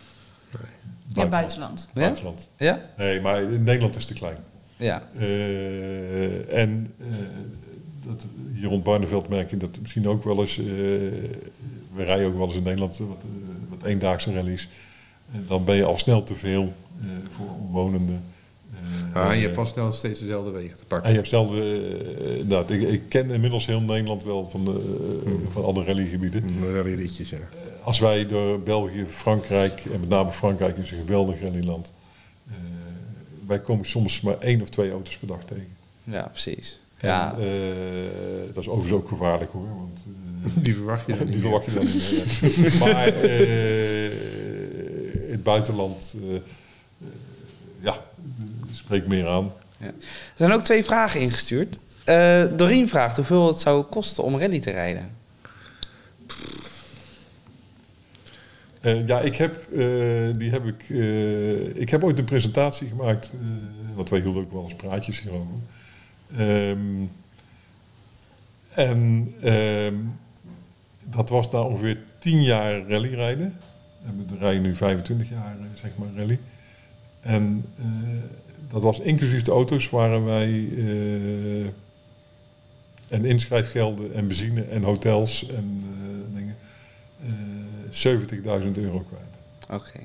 Nee. 0.50 1.24
Ja, 1.24 1.28
buitenland. 1.28 1.88
Ja? 1.94 2.00
Buitenland. 2.00 2.48
Ja? 2.56 2.90
Nee, 2.96 3.20
maar 3.20 3.44
Nederland 3.44 3.96
is 3.96 4.04
te 4.04 4.14
klein. 4.14 4.36
Ja. 4.76 5.02
Uh, 5.18 6.58
en 6.58 6.94
uh, 6.98 7.06
dat, 8.06 8.26
hier 8.54 8.68
rond 8.68 8.82
Barneveld 8.82 9.28
merk 9.28 9.50
je 9.50 9.56
dat 9.56 9.78
misschien 9.80 10.08
ook 10.08 10.24
wel 10.24 10.40
eens... 10.40 10.56
we 10.56 12.04
rijden 12.04 12.26
ook 12.26 12.36
wel 12.36 12.46
eens 12.46 12.54
in 12.54 12.62
Nederland 12.62 12.96
wat, 12.96 13.22
wat 13.68 13.82
eendaagse 13.82 14.32
rallies. 14.32 14.68
En 15.32 15.44
dan 15.48 15.64
ben 15.64 15.76
je 15.76 15.84
al 15.84 15.98
snel 15.98 16.24
te 16.24 16.34
veel 16.34 16.72
uh, 17.04 17.10
voor 17.30 17.48
omwonenden. 17.60 18.24
Uh, 19.14 19.26
ah, 19.26 19.34
je 19.34 19.40
hebt 19.40 19.56
al 19.56 19.66
snel 19.66 19.92
steeds 19.92 20.20
dezelfde 20.20 20.50
wegen 20.50 20.76
te 20.76 20.84
pakken. 20.84 21.08
En 21.08 21.14
je 21.14 21.20
hebt 21.20 21.32
uh, 21.32 22.44
nou, 22.44 22.74
ik, 22.74 22.88
ik, 22.88 23.02
ken 23.08 23.30
inmiddels 23.30 23.66
heel 23.66 23.80
Nederland 23.80 24.24
wel 24.24 24.50
van, 24.50 24.64
de, 24.64 24.70
mm. 25.24 25.50
van 25.50 25.64
alle 25.64 25.84
rallygebieden. 25.84 26.44
Rallyritjes, 26.74 27.30
ja. 27.30 27.38
Als 27.84 27.98
wij 27.98 28.26
door 28.26 28.60
België, 28.60 29.06
Frankrijk, 29.10 29.84
en 29.84 30.00
met 30.00 30.08
name 30.08 30.32
Frankrijk 30.32 30.76
is 30.76 30.90
een 30.90 30.98
geweldig 30.98 31.40
rallyland. 31.40 31.92
wij 33.46 33.60
komen 33.60 33.86
soms 33.86 34.20
maar 34.20 34.38
één 34.38 34.62
of 34.62 34.68
twee 34.68 34.90
auto's 34.90 35.18
per 35.18 35.28
dag 35.28 35.44
tegen. 35.44 35.68
Ja, 36.04 36.22
precies. 36.22 36.78
En, 36.96 37.08
ja. 37.08 37.30
dat 38.52 38.62
is 38.62 38.68
overigens 38.68 38.92
ook 38.92 39.08
gevaarlijk 39.08 39.52
hoor. 39.52 39.68
Want, 39.68 39.98
die 40.64 40.74
verwacht 40.74 41.06
je 41.06 41.16
dan 41.16 41.26
die 41.26 41.34
niet 41.34 41.44
verwacht 41.44 41.64
je 41.64 41.72
dan 41.72 41.84
niet 41.84 42.12
meer. 42.40 42.78
maar 42.82 43.12
het 45.30 45.42
buitenland 45.42 46.14
uh, 46.22 46.32
uh, 46.32 46.38
ja, 47.80 47.96
spreekt 48.72 49.06
meer 49.06 49.26
aan. 49.26 49.52
Ja. 49.78 49.86
Er 49.86 49.94
zijn 50.34 50.52
ook 50.52 50.62
twee 50.62 50.84
vragen 50.84 51.20
ingestuurd. 51.20 51.76
Uh, 52.06 52.44
Doreen 52.56 52.88
vraagt 52.88 53.16
hoeveel 53.16 53.46
het 53.46 53.60
zou 53.60 53.82
kosten 53.82 54.24
om 54.24 54.38
rally 54.38 54.60
te 54.60 54.70
rijden. 54.70 55.10
Ja, 58.84 59.20
ik 59.20 59.36
heb, 59.36 59.68
die 60.38 60.50
heb 60.50 60.66
ik, 60.66 60.88
ik 61.74 61.90
heb 61.90 62.04
ooit 62.04 62.18
een 62.18 62.24
presentatie 62.24 62.88
gemaakt, 62.88 63.32
want 63.94 64.10
wij 64.10 64.20
hielden 64.20 64.42
ook 64.42 64.52
wel 64.52 64.62
eens 64.62 64.74
praatjes 64.74 65.20
hierover. 65.20 65.56
Um, 66.38 67.10
en 68.74 69.34
um, 69.44 70.18
dat 71.04 71.28
was 71.28 71.50
na 71.50 71.62
ongeveer 71.62 71.98
10 72.18 72.42
jaar 72.42 72.88
rallyrijden. 72.88 73.56
En 74.06 74.26
we 74.28 74.36
rijden 74.38 74.62
nu 74.62 74.74
25 74.74 75.28
jaar, 75.28 75.56
zeg 75.74 75.90
maar, 75.96 76.08
rally. 76.16 76.38
En 77.20 77.64
dat 78.68 78.82
was 78.82 79.00
inclusief 79.00 79.42
de 79.42 79.50
auto's, 79.50 79.90
waren 79.90 80.24
wij 80.24 80.68
en 83.08 83.24
inschrijfgelden 83.24 84.14
en 84.14 84.26
benzine 84.26 84.62
en 84.62 84.82
hotels 84.82 85.46
en 85.46 85.84
70.000 87.94 88.70
euro 88.74 89.04
kwijt. 89.08 89.82
Oké. 89.82 90.00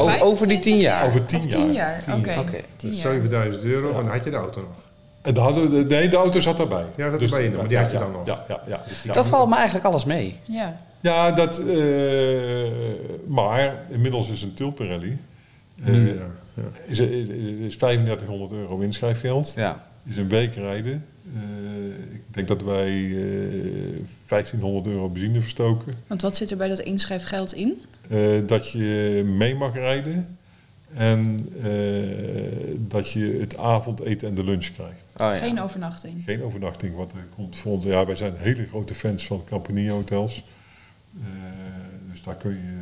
Okay. 0.00 0.20
over 0.20 0.48
die 0.48 0.58
10 0.58 0.78
jaar? 0.78 1.06
Over 1.06 1.24
10 1.24 1.40
jaar. 1.40 1.50
10 1.50 1.72
jaar, 1.72 2.02
oké. 2.08 2.18
Okay. 2.18 2.38
Okay. 2.38 2.64
Dus 2.76 3.00
7000 3.00 3.64
euro 3.64 3.88
ja. 3.88 3.98
en 3.98 4.04
dan 4.04 4.12
had 4.12 4.24
je 4.24 4.30
de 4.30 4.36
auto 4.36 4.60
nog. 4.60 4.82
En 5.22 5.34
de 5.34 5.40
auto, 5.40 5.68
nee, 5.68 6.08
de 6.08 6.16
auto 6.16 6.40
zat 6.40 6.56
daarbij. 6.56 6.86
Ja, 6.96 7.10
dat 7.10 7.20
dus, 7.20 7.30
erbij 7.30 7.50
maar 7.50 7.68
die 7.68 7.78
had 7.78 7.90
je 7.90 7.98
dan 7.98 8.10
nog. 8.10 8.26
Ja, 8.26 8.44
ja, 8.48 8.62
ja. 8.66 8.82
Dus 8.88 9.14
dat 9.14 9.26
valt 9.26 9.48
me 9.48 9.54
eigenlijk 9.54 9.84
alles 9.86 10.04
mee. 10.04 10.38
Ja. 10.44 10.80
Ja, 11.00 11.30
dat, 11.32 11.60
uh, 11.60 12.70
maar 13.26 13.74
inmiddels 13.90 14.28
is 14.28 14.42
een 14.42 14.54
Tulpenrally. 14.54 15.18
Uh, 15.76 16.06
ja, 16.06 16.22
ja. 16.54 16.62
is, 16.86 16.98
is, 16.98 17.28
is 17.58 17.76
3500 17.76 18.52
euro 18.52 18.78
inschrijfgeld. 18.78 19.52
Ja. 19.56 19.86
Is 20.04 20.16
een 20.16 20.28
week 20.28 20.54
rijden. 20.54 21.04
Uh, 21.34 22.14
ik 22.14 22.20
denk 22.30 22.48
dat 22.48 22.62
wij 22.62 23.10
1500 24.26 24.86
euro 24.86 25.08
benzine 25.08 25.40
verstoken. 25.40 25.92
Want 26.06 26.22
wat 26.22 26.36
zit 26.36 26.50
er 26.50 26.56
bij 26.56 26.68
dat 26.68 26.80
inschrijfgeld 26.80 27.54
in? 27.54 27.82
dat 28.46 28.70
je 28.70 29.22
mee 29.36 29.54
mag 29.54 29.74
rijden. 29.74 30.38
En 30.94 31.38
dat 32.78 33.12
je 33.12 33.36
het 33.40 33.58
avondeten 33.58 34.28
en 34.28 34.34
de 34.34 34.44
lunch 34.44 34.72
krijgt. 34.72 35.02
Oh, 35.16 35.32
ja. 35.32 35.32
Geen 35.32 35.60
overnachting? 35.60 36.24
Geen 36.24 36.42
overnachting. 36.42 36.96
Want 36.96 37.12
er 37.12 37.26
komt 37.34 37.56
voor 37.56 37.72
ons, 37.72 37.84
ja, 37.84 38.06
wij 38.06 38.16
zijn 38.16 38.36
hele 38.36 38.66
grote 38.66 38.94
fans 38.94 39.26
van 39.26 39.44
Campania 39.44 39.92
hotels. 39.92 40.42
Uh, 41.18 41.24
dus 42.10 42.22
daar 42.22 42.36
kun 42.36 42.50
je 42.50 42.80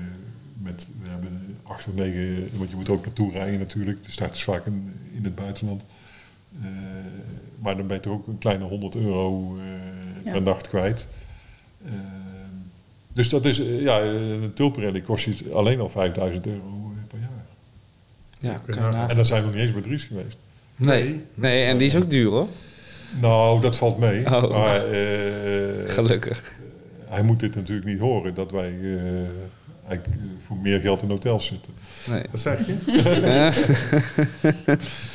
met, 0.63 0.87
we 1.03 1.09
hebben 1.09 1.57
acht 1.63 1.89
of 1.89 1.95
negen, 1.95 2.49
want 2.59 2.71
je 2.71 2.77
moet 2.77 2.89
ook 2.89 3.05
naartoe 3.05 3.33
rijden 3.33 3.59
natuurlijk. 3.59 4.05
De 4.05 4.11
start 4.11 4.35
is 4.35 4.45
vaak 4.45 4.67
in, 4.67 4.93
in 5.15 5.25
het 5.25 5.35
buitenland. 5.35 5.83
Uh, 6.61 6.67
maar 7.59 7.77
dan 7.77 7.87
ben 7.87 7.97
je 7.97 8.03
toch 8.03 8.13
ook 8.13 8.27
een 8.27 8.39
kleine 8.39 8.65
100 8.65 8.95
euro 8.95 9.57
uh, 9.57 9.63
ja. 10.25 10.33
per 10.33 10.43
nacht 10.43 10.69
kwijt. 10.69 11.07
dus 13.13 13.29
dat 13.29 13.45
is, 13.45 13.57
ja, 13.57 14.01
een 14.01 14.53
tulpenrally 14.55 15.01
kost 15.01 15.25
je 15.25 15.53
alleen 15.53 15.81
al 15.81 15.89
5000 15.89 16.47
euro 16.47 16.93
per 17.09 17.19
jaar. 17.19 17.45
Ja, 18.53 18.61
kan 18.67 18.95
en 19.09 19.17
dan 19.17 19.27
zijn 19.27 19.41
we 19.41 19.47
nog 19.47 19.57
niet 19.57 19.65
eens 19.65 19.73
bij 19.73 19.83
Dries 19.83 20.05
geweest. 20.05 20.37
Nee, 20.77 21.21
nee, 21.35 21.65
en 21.65 21.79
die 21.79 21.87
is 21.87 21.97
ook 21.97 22.11
duur 22.11 22.31
hoor. 22.31 22.49
Nou, 23.21 23.61
dat 23.61 23.77
valt 23.77 23.99
mee. 23.99 24.25
Oh. 24.27 24.51
Maar, 24.51 24.81
Gelukkig 25.97 26.61
hij 27.13 27.23
moet 27.23 27.41
dit 27.41 27.55
natuurlijk 27.55 27.87
niet 27.87 27.99
horen 27.99 28.35
dat 28.35 28.51
wij 28.51 28.73
uh, 28.73 29.01
eigenlijk 29.89 30.21
voor 30.47 30.57
meer 30.57 30.81
geld 30.81 31.03
in 31.03 31.09
hotels 31.11 31.47
zitten. 31.47 31.73
Nee. 32.07 32.23
Dat 32.31 32.41
zeg 32.41 32.59
je? 32.67 32.77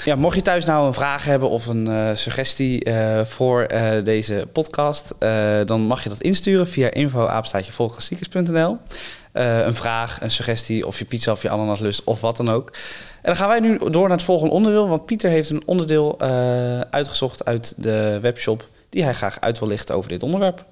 ja, 0.10 0.16
mocht 0.16 0.36
je 0.36 0.42
thuis 0.42 0.66
nou 0.66 0.88
een 0.88 0.94
vraag 0.94 1.24
hebben 1.24 1.50
of 1.50 1.66
een 1.66 1.86
uh, 1.86 2.10
suggestie 2.14 2.90
uh, 2.90 3.26
voor 3.26 3.68
deze 4.04 4.48
podcast, 4.52 5.16
dan 5.66 5.82
mag 5.82 6.04
je 6.04 6.10
dat 6.10 6.22
insturen 6.22 6.68
via 6.68 6.92
info@volklassiekers.nl. 6.92 8.78
een 9.34 9.76
vraag, 9.76 10.22
een 10.22 10.32
suggestie 10.32 10.88
of 10.88 11.00
je 11.00 11.06
pizza 11.06 11.32
of 11.32 11.42
je 11.42 11.50
ananaslust 11.50 12.04
of 12.04 12.22
wat 12.22 12.38
dan 12.38 12.50
ook. 12.50 12.68
En 13.22 13.24
dan 13.24 13.36
gaan 13.36 13.48
wij 13.48 13.60
nu 13.60 13.78
door 13.78 14.08
naar 14.08 14.18
het 14.18 14.26
volgende 14.26 14.54
onderdeel, 14.54 14.88
want 14.88 15.06
Pieter 15.06 15.30
heeft 15.30 15.50
een 15.50 15.64
onderdeel 15.66 16.22
uitgezocht 16.90 17.46
uit 17.46 17.74
de 17.78 18.20
webshop 18.22 18.70
die 18.90 19.04
hij 19.04 19.14
graag 19.14 19.40
uit 19.40 19.60
wil 19.60 19.68
lichten 19.68 19.96
over 19.96 20.10
dit 20.10 20.24
onderwerp. 20.24 20.66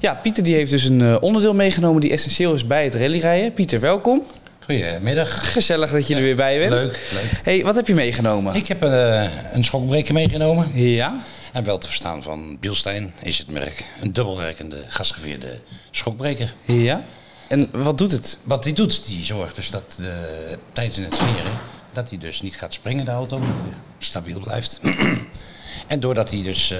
Ja, 0.00 0.14
Pieter 0.14 0.44
die 0.44 0.54
heeft 0.54 0.70
dus 0.70 0.84
een 0.84 1.00
uh, 1.00 1.16
onderdeel 1.20 1.54
meegenomen 1.54 2.00
die 2.00 2.10
essentieel 2.10 2.54
is 2.54 2.66
bij 2.66 2.84
het 2.84 2.94
rallyrijden. 2.94 3.52
Pieter, 3.52 3.80
welkom. 3.80 4.22
Goedemiddag. 4.64 5.52
Gezellig 5.52 5.90
dat 5.90 6.06
je 6.06 6.14
er 6.14 6.22
weer 6.22 6.36
bij 6.36 6.58
bent. 6.58 6.70
Leuk, 6.70 6.98
leuk. 7.12 7.40
hey, 7.42 7.64
wat 7.64 7.74
heb 7.74 7.86
je 7.86 7.94
meegenomen? 7.94 8.54
Ik 8.54 8.66
heb 8.66 8.82
eh, 8.82 9.24
een 9.52 9.64
schokbreker 9.64 10.14
meegenomen. 10.14 10.70
Ja? 10.72 11.16
En 11.52 11.64
wel 11.64 11.78
te 11.78 11.86
verstaan 11.86 12.22
van 12.22 12.56
Bielstein 12.60 13.12
is 13.22 13.38
het 13.38 13.50
merk. 13.50 13.84
Een 14.00 14.12
dubbelwerkende 14.12 14.76
gasgeveerde 14.88 15.60
schokbreker. 15.90 16.54
Ja? 16.64 17.04
En 17.48 17.68
wat 17.72 17.98
doet 17.98 18.12
het? 18.12 18.38
Wat 18.42 18.62
die 18.62 18.72
doet, 18.72 19.06
die 19.06 19.24
zorgt 19.24 19.54
dus 19.54 19.70
dat 19.70 19.98
eh, 20.00 20.06
tijdens 20.72 20.96
het 20.96 21.16
veren, 21.16 21.58
dat 21.92 22.08
hij 22.08 22.18
dus 22.18 22.42
niet 22.42 22.56
gaat 22.56 22.74
springen 22.74 23.04
de 23.04 23.10
auto, 23.10 23.38
hij 23.38 23.48
stabiel 23.98 24.40
blijft. 24.40 24.80
en 25.86 26.00
doordat 26.00 26.30
hij 26.30 26.42
dus 26.42 26.70
eh, 26.70 26.78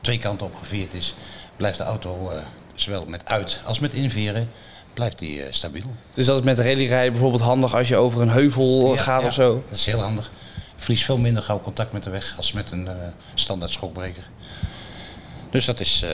twee 0.00 0.18
kanten 0.18 0.46
op 0.46 0.54
geveerd 0.54 0.94
is, 0.94 1.14
blijft 1.56 1.78
de 1.78 1.84
auto 1.84 2.30
eh, 2.30 2.36
zowel 2.74 3.04
met 3.08 3.28
uit 3.28 3.60
als 3.64 3.78
met 3.78 3.92
inveren, 3.92 4.50
blijft 4.92 5.20
hij 5.20 5.46
eh, 5.46 5.52
stabiel. 5.52 5.94
Dus 6.14 6.26
dat 6.26 6.38
is 6.38 6.44
met 6.44 6.58
rallyrijden 6.58 7.12
bijvoorbeeld 7.12 7.42
handig 7.42 7.74
als 7.74 7.88
je 7.88 7.96
over 7.96 8.20
een 8.20 8.30
heuvel 8.30 8.92
Ja, 8.94 9.00
gaat 9.00 9.20
ja, 9.20 9.26
of 9.26 9.32
zo? 9.32 9.64
Dat 9.68 9.78
is 9.78 9.86
heel 9.86 10.00
handig. 10.00 10.30
Verlies 10.76 11.04
veel 11.04 11.18
minder 11.18 11.42
gauw 11.42 11.60
contact 11.60 11.92
met 11.92 12.02
de 12.02 12.10
weg 12.10 12.34
als 12.36 12.52
met 12.52 12.70
een 12.70 12.88
eh, 12.88 12.94
standaard 13.34 13.72
schokbreker. 13.72 14.28
Dus 15.50 15.64
dat 15.64 15.80
is 15.80 16.02
eh, 16.02 16.10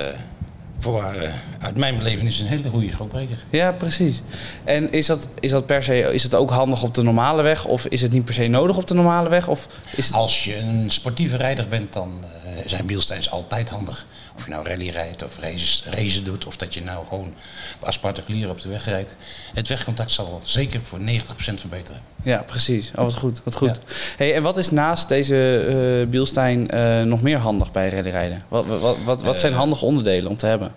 voor 0.81 1.03
eh, 1.03 1.33
uit 1.59 1.76
mijn 1.76 1.96
belevenis 1.96 2.38
een 2.38 2.46
hele 2.46 2.68
goede 2.68 2.90
schokbreker. 2.90 3.37
Ja, 3.50 3.72
precies. 3.72 4.22
En 4.64 4.92
is 4.92 5.07
dat, 5.07 5.29
is 5.40 5.50
dat 5.50 5.66
per 5.66 5.83
se 5.83 5.98
is 5.98 6.22
het 6.22 6.35
ook 6.35 6.50
handig 6.50 6.83
op 6.83 6.94
de 6.94 7.03
normale 7.03 7.42
weg? 7.42 7.64
Of 7.64 7.87
is 7.87 8.03
het 8.03 8.12
niet 8.12 8.24
per 8.24 8.35
se 8.35 8.46
nodig 8.46 8.76
op 8.76 8.87
de 8.87 8.94
normale 8.94 9.29
weg? 9.29 9.48
Of 9.48 9.66
is 9.96 10.07
het... 10.07 10.14
Als 10.14 10.44
je 10.44 10.59
een 10.59 10.90
sportieve 10.90 11.37
rijder 11.37 11.68
bent, 11.68 11.92
dan 11.92 12.12
eh, 12.22 12.29
zijn 12.66 12.87
wielsteins 12.87 13.31
altijd 13.31 13.68
handig. 13.68 14.07
Of 14.37 14.44
je 14.44 14.51
nou 14.51 14.68
rally 14.68 14.88
rijdt 14.88 15.23
of 15.23 15.38
races, 15.38 16.23
doet, 16.23 16.46
of 16.46 16.57
dat 16.57 16.75
je 16.75 16.83
nou 16.83 17.07
gewoon 17.09 17.35
als 17.81 17.99
particulier 17.99 18.49
op 18.49 18.61
de 18.61 18.68
weg 18.68 18.85
rijdt. 18.85 19.16
Het 19.55 19.68
wegcontact 19.68 20.11
zal 20.11 20.40
zeker 20.44 20.81
voor 20.83 20.99
90% 20.99 21.03
verbeteren. 21.35 22.03
Ja, 22.23 22.42
precies. 22.42 22.90
Oh, 22.90 23.05
wat 23.05 23.14
goed. 23.14 23.40
Wat 23.44 23.55
goed. 23.55 23.81
Ja. 23.87 23.94
Hey, 24.16 24.35
en 24.35 24.42
wat 24.42 24.59
is 24.59 24.70
naast 24.70 25.09
deze 25.09 25.64
eh 26.03 26.11
Bielstein 26.11 26.70
eh, 26.70 27.03
nog 27.03 27.23
meer 27.23 27.38
handig 27.38 27.73
bij 27.73 27.88
rallyrijden? 27.88 28.44
Wat, 28.49 28.66
wat, 28.66 28.96
wat, 29.05 29.23
wat 29.23 29.40
zijn 29.40 29.53
Eh, 29.53 29.59
handige 29.59 29.85
onderdelen 29.85 30.31
om 30.31 30.37
te 30.37 30.46
hebben? 30.46 30.75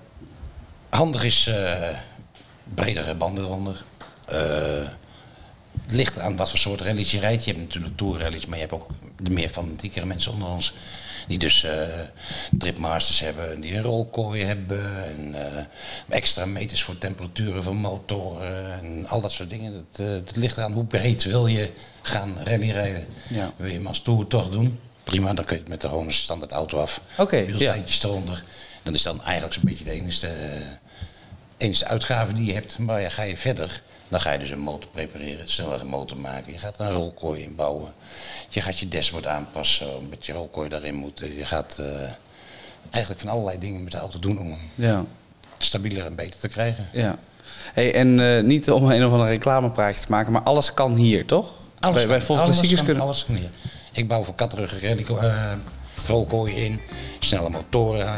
Handig 0.90 1.24
is 1.24 1.48
eh, 1.48 1.88
bredere 2.74 3.16
banden 3.16 3.44
eronder. 3.44 3.84
Het 5.84 5.94
ligt 5.94 6.20
aan 6.20 6.36
wat 6.36 6.50
voor 6.50 6.60
soort 6.60 6.82
rallies 6.82 7.12
je 7.12 7.20
rijdt. 7.20 7.44
Je 7.44 7.52
hebt 7.52 7.64
natuurlijk 7.64 7.98
tourrallies, 7.98 8.46
maar 8.46 8.58
je 8.58 8.64
hebt 8.64 8.74
ook 8.74 8.90
de 9.22 9.30
meer 9.30 9.50
fanatiekere 9.50 10.06
mensen 10.06 10.32
onder 10.32 10.48
ons. 10.48 10.74
Die 11.28 11.38
dus 11.38 11.64
eh 11.64 11.72
tripmasters 12.58 13.20
hebben, 13.20 13.62
die 13.62 13.76
een 13.76 13.82
rolkooi 13.82 14.44
hebben. 14.44 15.06
En 15.06 15.36
eh, 15.36 15.64
extra 16.10 16.46
meters 16.46 16.84
voor 16.84 16.98
temperaturen 16.98 17.64
van 17.64 17.76
motoren 17.76 18.80
en 18.82 19.08
al 19.08 19.22
dat 19.22 19.32
soort 19.32 19.50
dingen. 19.50 19.74
Het, 19.74 20.00
eh, 20.00 20.08
het 20.08 20.36
ligt 20.36 20.58
eraan 20.58 20.72
hoe 20.74 20.86
breed 20.86 21.24
wil 21.24 21.48
je 21.48 21.72
gaan 22.02 22.38
rallyrijden. 22.44 23.06
Ja. 23.30 23.54
Wil 23.56 23.68
je 23.68 23.74
hem 23.74 23.88
als 23.88 24.00
tour 24.00 24.28
toch 24.28 24.50
doen? 24.50 24.80
Prima, 25.04 25.34
dan 25.34 25.46
kun 25.46 25.56
je 25.56 25.62
het 25.62 25.70
met 25.70 25.82
de 25.82 25.88
gewone 25.88 26.12
standaard 26.12 26.52
auto 26.52 26.78
af. 26.80 27.02
Oké, 27.18 27.36
ja. 27.36 27.46
Wielsteintjes 27.46 28.04
eronder. 28.04 28.44
Dan 28.84 28.94
is 28.94 29.04
dan 29.04 29.24
eigenlijk 29.24 29.54
zo'n 29.54 29.64
beetje 29.66 29.84
de 29.84 29.92
enige, 29.92 30.30
enige 31.58 31.86
uitgave 31.86 32.34
die 32.34 32.46
je 32.46 32.54
hebt. 32.54 32.78
Maar 32.78 33.02
ja, 33.02 33.10
ga 33.10 33.24
je 33.24 33.38
verder, 33.38 33.82
dan 34.14 34.22
ga 34.22 34.32
je 34.32 34.40
dus 34.40 34.50
een 34.50 34.60
motor 34.60 34.90
prepareren, 34.92 35.50
zelf 35.50 35.82
een 35.82 35.88
motor 35.88 36.20
maken. 36.20 36.54
Je 36.54 36.60
gaat 36.60 36.80
een 36.80 36.92
rolkooi 36.92 37.42
in 37.44 37.56
bouwen. 37.56 37.94
Je 38.50 38.62
gaat 38.62 38.80
je 38.80 38.88
dashboard 38.88 39.28
aanpassen, 39.28 39.98
omdat 39.98 40.26
je 40.26 40.34
rolkooi 40.34 40.70
daarin 40.70 40.96
moet. 40.96 41.20
Je 41.20 41.46
gaat 41.46 41.76
eh, 41.80 41.86
eigenlijk 42.90 43.22
van 43.22 43.30
allerlei 43.30 43.60
dingen 43.60 43.84
met 43.84 43.92
de 43.92 43.98
auto 43.98 44.20
doen 44.20 44.40
om 44.40 44.50
hem 44.50 44.60
Ja, 44.76 45.04
stabieler 45.58 46.06
en 46.06 46.16
beter 46.16 46.40
te 46.40 46.48
krijgen. 46.48 46.88
ja. 46.92 47.18
Hey, 47.74 47.94
en 47.94 48.20
eh, 48.20 48.44
niet 48.44 48.72
om 48.72 48.92
een 48.92 49.06
of 49.06 49.12
andere 49.12 49.30
reclamepraatje 49.30 50.00
te 50.00 50.12
maken, 50.12 50.32
maar 50.32 50.42
alles 50.42 50.74
kan 50.74 50.96
hier, 50.96 51.26
toch? 51.26 51.52
bij, 51.80 52.08
bij 52.08 52.20
kan, 52.20 52.38
alles 52.38 52.60
kan, 52.74 52.86
kunnen... 52.86 53.04
alles 53.04 53.26
kan 53.26 53.36
hier. 53.36 53.50
Ik 53.92 54.08
bouw 54.08 54.24
voor 54.24 54.36
katteruggen 54.36 54.80
rally, 54.80 55.06
eh 55.28 55.54
rolkooien 56.08 56.58
in, 56.58 56.82
snelle 57.20 57.50
motoren 57.50 58.14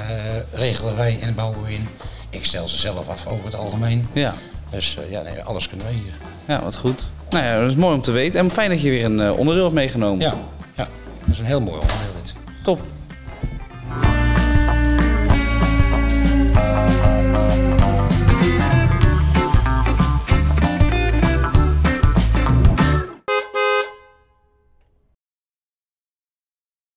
regelen 0.52 0.96
wij 0.96 1.20
en 1.22 1.36
bouwen 1.36 1.64
we 1.64 1.74
in. 1.74 1.88
Ik 2.30 2.46
stel 2.46 2.68
ze 2.68 2.78
zelf 2.78 3.10
af 3.10 3.28
over 3.28 3.46
het 3.46 3.56
algemeen. 3.56 4.08
Ja. 4.14 4.36
Dus 4.70 4.98
eh, 4.98 5.12
ja, 5.12 5.22
nee, 5.22 5.42
alles 5.44 5.68
kunnen 5.70 5.86
wij 5.86 5.96
hier. 5.96 6.14
ja, 6.48 6.64
wat 6.64 6.78
goed. 6.78 7.08
Nou 7.30 7.44
ja, 7.46 7.60
dat 7.60 7.70
is 7.70 7.76
mooi 7.76 7.96
om 7.96 8.02
te 8.02 8.12
weten. 8.12 8.40
En 8.40 8.52
fijn 8.52 8.70
dat 8.70 8.82
je 8.82 8.90
weer 8.90 9.06
een 9.06 9.20
eh, 9.20 9.38
onderdeel 9.38 9.64
hebt 9.64 9.76
meegenomen. 9.76 10.20
Ja, 10.20 10.34
ja, 10.76 10.88
dat 11.20 11.30
is 11.34 11.40
een 11.40 11.46
heel 11.46 11.62
mooi 11.62 11.80
onderdeel 11.80 12.14
dit. 12.22 12.34
Top. 12.64 12.80